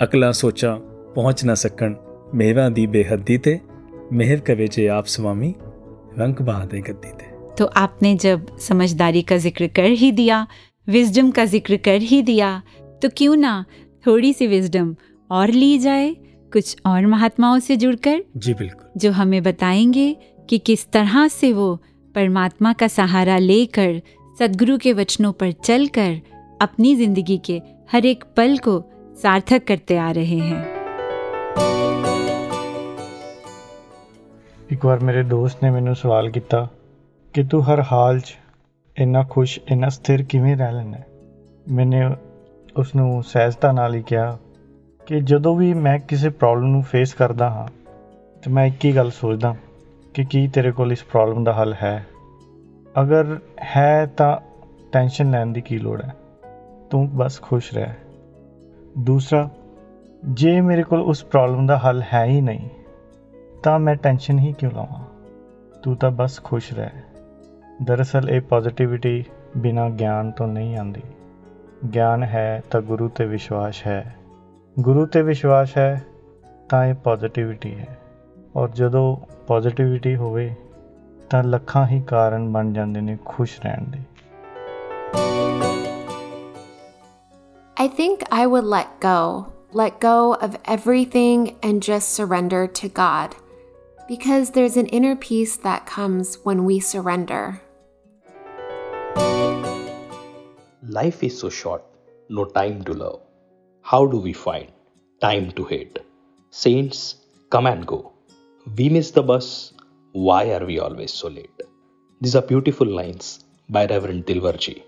[0.00, 0.74] अकला सोचा
[1.16, 1.96] पहुँच ना सकन
[2.34, 3.58] मेरा दी बेहद थे
[4.12, 5.54] मेहर करे जे आप स्वामी
[6.18, 10.46] रंग बहादे गद्दी थे तो आपने जब समझदारी का ज़िक्र कर ही दिया
[10.88, 12.62] विजडम का ज़िक्र कर ही दिया
[13.02, 13.64] तो क्यों ना
[14.06, 14.96] थोड़ी सी विजडम
[15.29, 16.15] और ली जाए
[16.51, 20.15] कुछ और महात्माओं से जुड़कर जी बिल्कुल जो हमें बताएंगे
[20.49, 21.75] कि किस तरह से वो
[22.15, 24.01] परमात्मा का सहारा लेकर
[24.39, 26.21] सदगुरु के वचनों पर चलकर
[26.61, 27.61] अपनी जिंदगी के
[27.91, 28.83] हर एक पल को
[29.21, 30.63] सार्थक करते आ रहे हैं
[34.71, 36.67] ਇੱਕ ਵਾਰ ਮੇਰੇ ਦੋਸਤ ਨੇ ਮੈਨੂੰ ਸਵਾਲ ਕੀਤਾ
[37.33, 38.35] ਕਿ ਤੂੰ ਹਰ ਹਾਲ 'ਚ
[38.97, 41.05] ਇੰਨਾ ਖੁਸ਼ ਇੰਨਾ ਸਥਿਰ ਕਿਵੇਂ ਰਹਿ ਲੈਂਦਾ ਹੈ?
[41.71, 42.03] ਮੈਨੇ
[42.77, 44.37] ਉਸ ਨੂੰ ਸਹਿਜਤਾ ਨਾਲ ਹੀ ਕਿਹਾ
[45.10, 47.66] ਕਿ ਜਦੋਂ ਵੀ ਮੈਂ ਕਿਸੇ ਪ੍ਰੋਬਲਮ ਨੂੰ ਫੇਸ ਕਰਦਾ ਹਾਂ,
[48.42, 49.54] ਤੇ ਮੈਂ ਇੱਕ ਹੀ ਗੱਲ ਸੋਚਦਾ
[50.14, 52.06] ਕਿ ਕੀ ਤੇਰੇ ਕੋਲ ਇਸ ਪ੍ਰੋਬਲਮ ਦਾ ਹੱਲ ਹੈ?
[53.00, 53.38] ਅਗਰ
[53.76, 54.36] ਹੈ ਤਾਂ
[54.92, 56.14] ਟੈਨਸ਼ਨ ਲੈਣ ਦੀ ਕੀ ਲੋੜ ਹੈ?
[56.90, 57.92] ਤੂੰ ਬਸ ਖੁਸ਼ ਰਹਿ।
[58.98, 59.50] ਦੂਸਰਾ,
[60.24, 62.68] ਜੇ ਮੇਰੇ ਕੋਲ ਉਸ ਪ੍ਰੋਬਲਮ ਦਾ ਹੱਲ ਹੈ ਹੀ ਨਹੀਂ,
[63.62, 65.04] ਤਾਂ ਮੈਂ ਟੈਨਸ਼ਨ ਹੀ ਕਿਉਂ ਲਵਾਂ?
[65.82, 66.90] ਤੂੰ ਤਾਂ ਬਸ ਖੁਸ਼ ਰਹਿ।
[67.82, 69.24] ਦਰਅਸਲ ਇਹ ਪੋਜ਼ਿਟਿਵਿਟੀ
[69.56, 71.02] ਬਿਨਾ ਗਿਆਨ ਤੋਂ ਨਹੀਂ ਆਉਂਦੀ।
[71.94, 74.16] ਗਿਆਨ ਹੈ ਤਾਂ ਗੁਰੂ ਤੇ ਵਿਸ਼ਵਾਸ ਹੈ।
[74.79, 76.05] ਗੁਰੂ ਤੇ ਵਿਸ਼ਵਾਸ ਹੈ
[76.69, 77.97] ਤਾਂ ਇਹ ਪੋਜ਼ਿਟਿਵਿਟੀ ਹੈ
[78.55, 79.15] ਔਰ ਜਦੋਂ
[79.47, 80.53] ਪੋਜ਼ਿਟਿਵਿਟੀ ਹੋਵੇ
[81.29, 83.99] ਤਾਂ ਲੱਖਾਂ ਹੀ ਕਾਰਨ ਬਣ ਜਾਂਦੇ ਨੇ ਖੁਸ਼ ਰਹਿਣ ਦੇ
[87.77, 89.17] I think I would let go,
[89.73, 93.35] let go of everything and just surrender to God.
[94.09, 97.61] Because there's an inner peace that comes when we surrender.
[100.99, 101.83] Life is so short,
[102.29, 103.19] no time to love.
[103.89, 104.71] How do we find
[105.21, 105.99] time to hate?
[106.49, 107.15] Saints
[107.49, 108.13] come and go.
[108.77, 109.73] We miss the bus.
[110.11, 111.61] Why are we always so late?
[112.21, 114.83] These are beautiful lines by Reverend Dilwarji.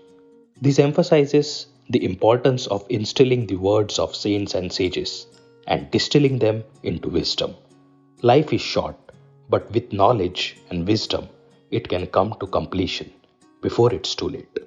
[0.60, 5.26] This emphasizes the importance of instilling the words of saints and sages
[5.66, 7.54] and distilling them into wisdom.
[8.22, 8.96] Life is short,
[9.48, 11.28] but with knowledge and wisdom,
[11.70, 13.12] it can come to completion
[13.62, 14.58] before it's too late.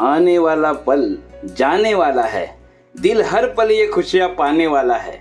[0.00, 1.02] आने वाला पल
[1.47, 2.45] जाने वाला है।
[2.95, 5.19] दिल हर पल ये खुशियाँ पाने वाला है।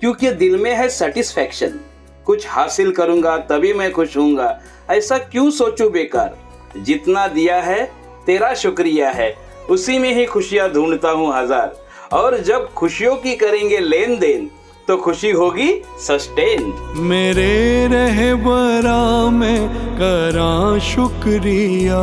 [0.00, 1.80] क्योंकि दिल में है सेटिस्फेक्शन
[2.26, 4.58] कुछ हासिल करूँगा, तभी मैं खुश हूँगा
[4.90, 6.36] ऐसा क्यों सोचूं बेकार?
[6.76, 7.84] जितना दिया है,
[8.26, 9.34] तेरा शुक्रिया है।
[9.70, 11.76] उसी में ही खुशियाँ ढूंढता हूँ हज़ार।
[12.12, 14.50] और जब खुशियों की करेंगे लेन देन
[14.88, 21.98] तो खुशी होगी सस्टेन मेरे रहबरा में करा शुक्रिया।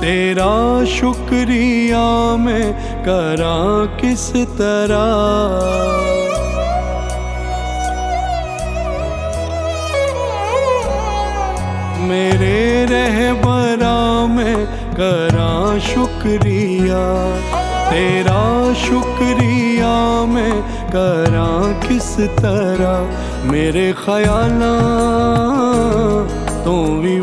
[0.00, 2.72] तेरा शुक्रिया मैं
[3.02, 3.56] करा
[4.00, 5.08] किस तरह?
[12.08, 14.66] मेरे रहबरा में
[15.00, 17.02] करा शुक्रिया।
[17.90, 22.96] तेरा शुक्रिया मैं करा किस तरह?
[23.50, 24.74] मेरे ख्याला
[26.64, 26.76] तो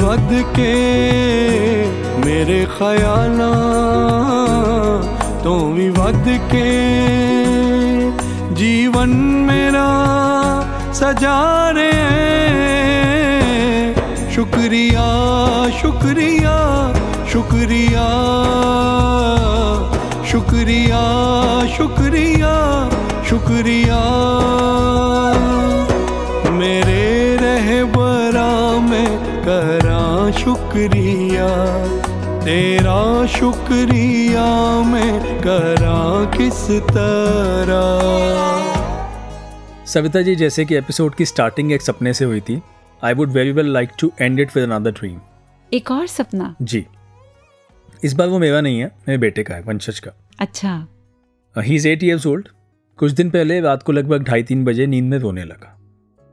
[0.05, 1.64] वध के
[2.35, 3.51] मेरे ख्याला
[5.43, 6.71] तो भी वध के।
[8.55, 9.09] जीवन
[9.49, 9.85] मेरा
[10.93, 11.37] सजा
[11.77, 11.93] रहे।
[14.35, 15.07] शुक्रिया
[15.79, 16.57] शुक्रिया
[17.31, 18.05] शुक्रिया
[20.31, 21.01] शुक्रिया
[21.77, 22.53] शुक्रिया
[23.29, 24.01] शुक्रिया।
[26.59, 27.07] मेरे
[27.41, 28.51] रहबरा
[28.91, 29.11] में
[29.47, 30.03] करा
[30.43, 31.49] शुक्रिया।
[32.45, 34.45] तेरा शुक्रिया
[34.81, 37.79] मैं करा किस तरह?
[39.85, 42.61] सविता जी जैसे कि एपिसोड की स्टार्टिंग एक सपने से हुई थी
[43.03, 45.19] I would very well like to end it with another dream
[45.73, 46.55] एक और सपना?
[46.61, 46.85] जी।
[48.03, 50.75] इस बार वो मेरा नहीं है मेरे बेटे का है वंशज का। अच्छा।
[51.55, 52.47] He is eight years old
[52.97, 55.79] कुछ दिन पहले रात को लगभग ढाई तीन बजे नींद में रोने लगा।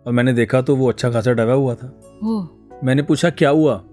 [0.06, 1.88] और मैंने देखा तो वो अच्छा खासा डरा हुआ था।
[2.24, 2.44] ओ
[2.84, 3.84] मैंने पूछा क्या हुआ?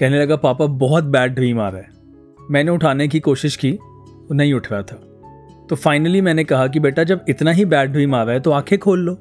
[0.00, 1.88] कहने लगा, पापा, बहुत बैड ड्रीम आ रहा है।
[2.50, 4.96] मैंने उठाने की कोशिश की, वो नहीं उठ रहा था।
[5.70, 8.50] तो फाइनली मैंने कहा कि बेटा, जब इतना ही बैड ड्रीम आ रहा है तो
[8.50, 9.12] आँखें खोल लो।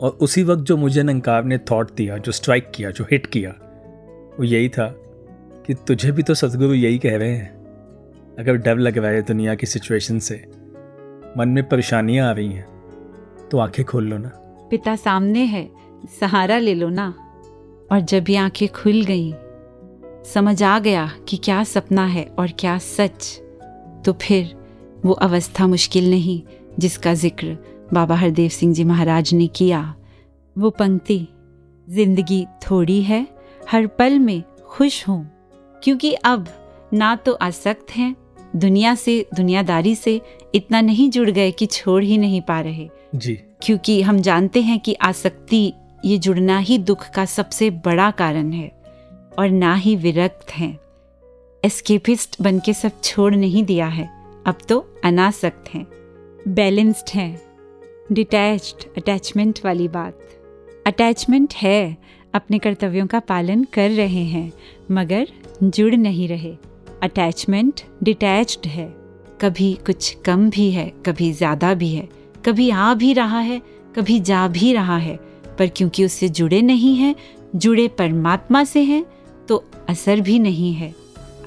[0.00, 3.50] और उसी वक्त जो मुझे नंकार ने थॉट दिया, जो स्ट्राइक किया, जो हिट किया,
[4.38, 4.94] वो यही था
[5.66, 7.52] कि तुझे भी तो सदगुरु यही कह रहे हैं।
[8.38, 10.46] अगर डर लग रहा है दुनिया की सिचुएशन से,
[11.38, 12.66] मन में परेशानियाँ आ रही हैं
[13.50, 14.28] तो आँखें खोल लो ना।
[14.70, 15.70] पिता सामने है,
[16.20, 17.14] सहारा ले लो ना।
[17.92, 19.32] और जब ये आँखें खुल गईं
[20.24, 23.40] समझ आ गया कि क्या सपना है और क्या सच।
[24.04, 24.54] तो फिर
[25.04, 26.42] वो अवस्था मुश्किल नहीं
[26.78, 27.56] जिसका ज़िक्र
[27.92, 29.82] बाबा हरदेव सिंह जी महाराज ने किया।
[30.56, 31.18] वो पंक्ति
[31.88, 33.26] ज़िंदगी थोड़ी है
[33.70, 35.30] हर पल में खुश हूँ।
[35.82, 36.46] क्योंकि अब
[36.92, 38.14] ना तो आसक्त हैं
[38.56, 40.20] दुनिया से दुनियादारी से
[40.54, 44.78] इतना नहीं जुड़ गए कि छोड़ ही नहीं पा रहे। जी। क्योंकि हम जानते हैं
[44.80, 45.72] कि आसक्ति
[46.04, 48.79] ये जुड़ना ही दुख का सबसे बड़ा कारण है।
[49.38, 50.78] और ना ही विरक्त हैं।
[51.64, 54.10] एस्केपिस्ट बन के सब छोड़ नहीं दिया है।
[54.46, 55.86] अब तो अनासक्त हैं।
[56.48, 57.42] बैलेंस्ड हैं।
[58.12, 60.18] डिटैच्ड अटैचमेंट वाली बात।
[60.86, 61.96] अटैचमेंट है,
[62.34, 64.52] अपने कर्तव्यों का पालन कर रहे हैं,
[64.90, 65.26] मगर
[65.62, 66.56] जुड़ नहीं रहे।
[67.02, 68.94] अटैचमेंट डिटैच्ड है।
[69.40, 72.08] कभी कुछ कम भी है, कभी ज़्यादा भी है।
[72.46, 73.62] कभी आ भी रहा है,
[73.96, 75.16] कभी जा भी रहा है।
[75.58, 77.14] पर क्योंकि उससे जुड़े नहीं हैं,
[77.56, 79.04] जुड़े परमात्मा से हैं
[79.90, 80.94] असर भी नहीं है।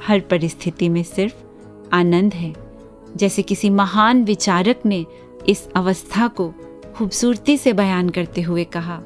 [0.07, 1.35] हर परिस्थिति में सिर्फ़
[1.93, 2.53] आनंद है।
[3.15, 5.05] जैसे किसी महान विचारक ने
[5.47, 6.53] इस अवस्था को
[6.95, 9.01] खूबसूरती से बयान करते हुए कहा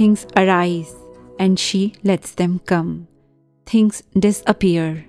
[0.00, 0.86] things arise
[1.40, 3.04] and she lets them come
[3.74, 5.04] things disappear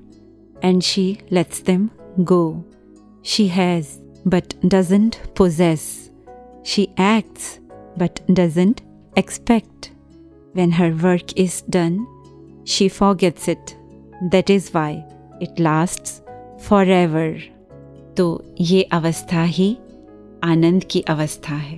[0.63, 1.89] and she lets them
[2.19, 2.63] go
[3.25, 3.87] she has
[4.27, 5.83] but doesn't possess.
[6.63, 7.45] She acts
[7.97, 8.81] but doesn't
[9.15, 9.91] expect.
[10.53, 11.97] When her work is done
[12.69, 13.75] she forgets it.
[14.31, 14.91] That is why
[15.41, 16.11] it lasts
[16.67, 17.27] forever.
[18.17, 19.77] तो ये अवस्था ही
[20.43, 21.77] आनंद की अवस्था है।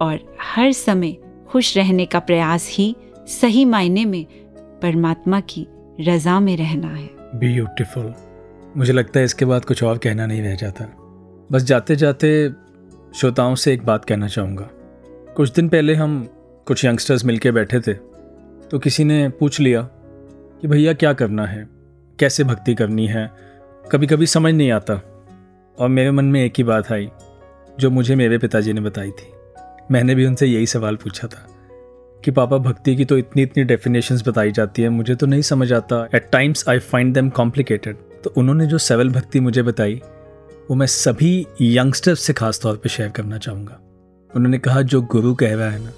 [0.00, 1.16] और हर समय
[1.48, 2.94] खुश रहने का प्रयास ही
[3.28, 4.24] सही मायने में
[4.82, 5.66] परमात्मा की
[6.00, 8.12] रजा में रहना है। ब्यूटिफुल
[8.76, 10.84] मुझे लगता है इसके बाद कुछ और कहना नहीं रह जाता।
[11.52, 12.50] बस जाते जाते
[13.14, 14.68] श्रोताओं से एक बात कहना चाहूँगा।
[15.36, 16.28] कुछ दिन पहले हम
[16.66, 17.92] कुछ यंगस्टर्स मिलके बैठे थे
[18.70, 19.88] तो किसी ने पूछ लिया
[20.60, 21.68] कि भैया क्या करना है?
[22.18, 23.30] कैसे भक्ति करनी है?
[23.92, 25.00] कभी कभी समझ नहीं आता।
[25.78, 27.10] और मेरे मन में एक ही बात आई,
[27.78, 29.32] जो मुझे मेरे पिताजी ने बताई थी।
[29.90, 31.46] मैंने भी उनसे यही सवाल पूछा था
[32.24, 35.72] कि, पापा, भक्ति की तो इतनी इतनी डेफिनेशंस बताई जाती है, मुझे तो नहीं समझ
[35.72, 40.02] आता। At times I find them complicated तो उन्होंने जो सेवल भक्ति मुझे बताई,
[40.70, 43.80] वो मैं सभी यंगस्टर्स से खास तौर पे शेयर करना चाहूँगा।
[44.36, 45.90] उन्होंने कहा, जो गुरु कह रहा है ना,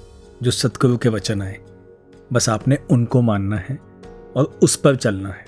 [0.43, 1.57] जो सतगुरु के वचन आए,
[2.33, 3.88] बस आपने उनको मानना है
[4.39, 5.45] और उस पर चलना है।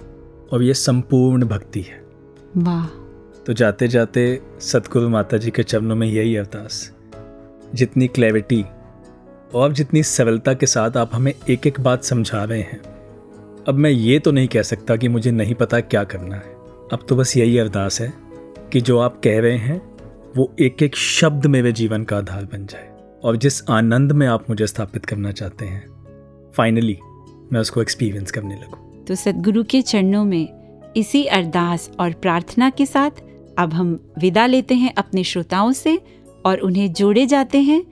[0.52, 2.04] और ये संपूर्ण भक्ति है।
[2.56, 2.86] वाह।
[3.46, 6.92] तो जाते जाते सतगुरु माता जी के चरणों में यही अरदास।
[7.74, 8.64] जितनी क्लैरिटी
[9.54, 12.82] और जितनी सरलता के साथ आप हमें एक एक बात समझा रहे हैं।
[13.68, 16.54] अब मैं ये तो नहीं कह सकता कि मुझे नहीं पता क्या करना है।
[16.92, 18.14] अब तो बस यही अरदास है
[18.72, 19.96] कि जो आप कह रहे हैं
[20.36, 22.90] वो एक एक शब्द मेरे जीवन का आधार बन जाए।
[23.24, 25.90] और जिस आनंद में आप मुझे स्थापित करना चाहते हैं
[26.56, 26.98] फाइनली
[27.52, 32.86] मैं उसको एक्सपीरियंस करने लगूँ। तो सदगुरु के चरणों में इसी अरदास और प्रार्थना के
[32.86, 33.10] साथ
[33.58, 36.00] अब हम विदा लेते हैं अपने श्रोताओं से
[36.46, 37.82] और उन्हें जोड़े जाते हैं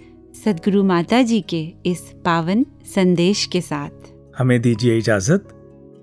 [0.44, 5.48] सदगुरु माता जी के इस पावन संदेश के साथ। हमें दीजिए इजाज़त।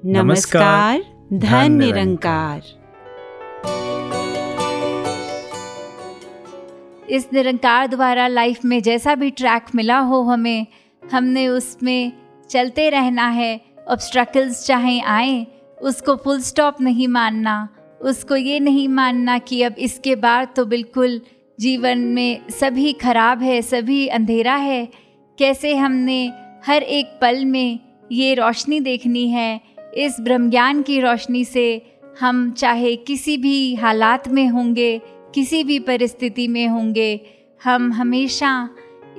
[0.05, 1.03] नमस्कार
[1.33, 2.61] धन निरंकार।
[7.09, 10.67] इस निरंकार द्वारा लाइफ में जैसा भी ट्रैक मिला हो हमें
[11.11, 12.11] हमने उसमें
[12.49, 15.47] चलते रहना है। ऑब्स्ट्रकल्स चाहे आए,
[15.81, 17.69] उसको फुल स्टॉप नहीं मानना।
[18.01, 21.21] उसको ये नहीं मानना कि अब इसके बाद तो बिल्कुल
[21.59, 24.87] जीवन में सभी खराब है, सभी अंधेरा है।
[25.39, 26.31] कैसे हमने
[26.65, 27.79] हर एक पल में
[28.11, 29.61] ये रोशनी देखनी है?
[29.97, 31.81] इस ब्रह्म ज्ञान की रोशनी से
[32.19, 35.01] हम चाहे किसी भी हालात में होंगे,
[35.35, 37.21] किसी भी परिस्थिति में होंगे,
[37.63, 38.69] हम हमेशा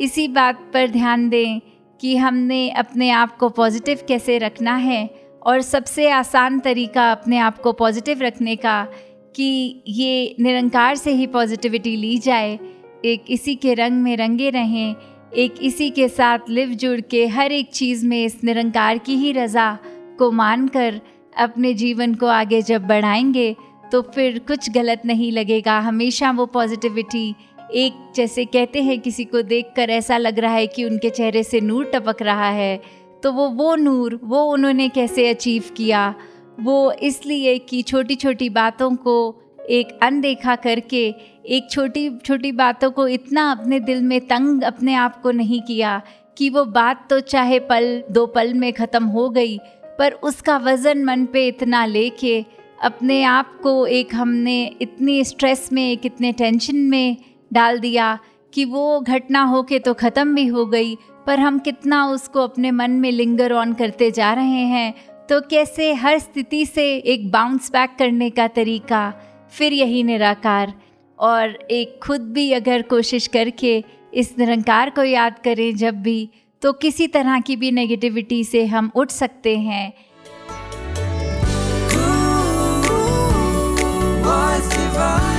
[0.00, 1.60] इसी बात पर ध्यान दें
[2.00, 5.08] कि हमने अपने आप को पॉजिटिव कैसे रखना है
[5.42, 8.86] और सबसे आसान तरीका अपने आप को पॉजिटिव रखने का
[9.36, 12.58] कि ये निरंकार से ही पॉजिटिविटी ली जाए।
[13.04, 14.94] एक इसी के रंग में रंगे रहें,
[15.34, 19.32] एक इसी के साथ लिव जुड़ के हर एक चीज़ में इस निरंकार की ही
[19.32, 19.78] रज़ा
[20.18, 21.00] को मानकर
[21.38, 23.54] अपने जीवन को आगे जब बढ़ाएँगे
[23.92, 27.34] तो फिर कुछ गलत नहीं लगेगा। हमेशा वो पॉजिटिविटी
[27.70, 31.60] एक जैसे कहते हैं, किसी को देखकर ऐसा लग रहा है कि उनके चेहरे से
[31.60, 32.80] नूर टपक रहा है।
[33.22, 36.14] तो वो वो नूर, वो उन्होंने कैसे अचीव किया?
[36.60, 41.06] वो इसलिए कि छोटी छोटी बातों को एक अनदेखा करके,
[41.46, 46.00] एक छोटी छोटी बातों को इतना अपने दिल में तंग अपने आप को नहीं किया
[46.38, 49.58] कि वो बात तो चाहे पल, दो पल में ख़त्म हो गई,
[49.98, 52.44] पर उसका वज़न मन पे इतना लेके,
[52.82, 57.16] अपने आप को एक हमने इतनी स्ट्रेस में कितने टेंशन में
[57.56, 58.18] डाल दिया
[58.52, 60.96] कि वो घटना हो के तो ख़त्म भी हो गई
[61.26, 64.92] पर हम कितना उसको अपने मन में लिंगर ऑन करते जा रहे हैं
[65.28, 69.02] तो कैसे हर स्थिति से एक बाउंस बैक करने का तरीका
[69.52, 70.72] फिर यही निराकार
[71.18, 73.82] और एक खुद भी अगर कोशिश करके
[74.14, 76.18] इस निरंकार को याद करें जब भी
[76.62, 79.92] तो किसी तरह की भी नेगेटिविटी से हम उठ सकते हैं
[84.28, 85.35] Ooh,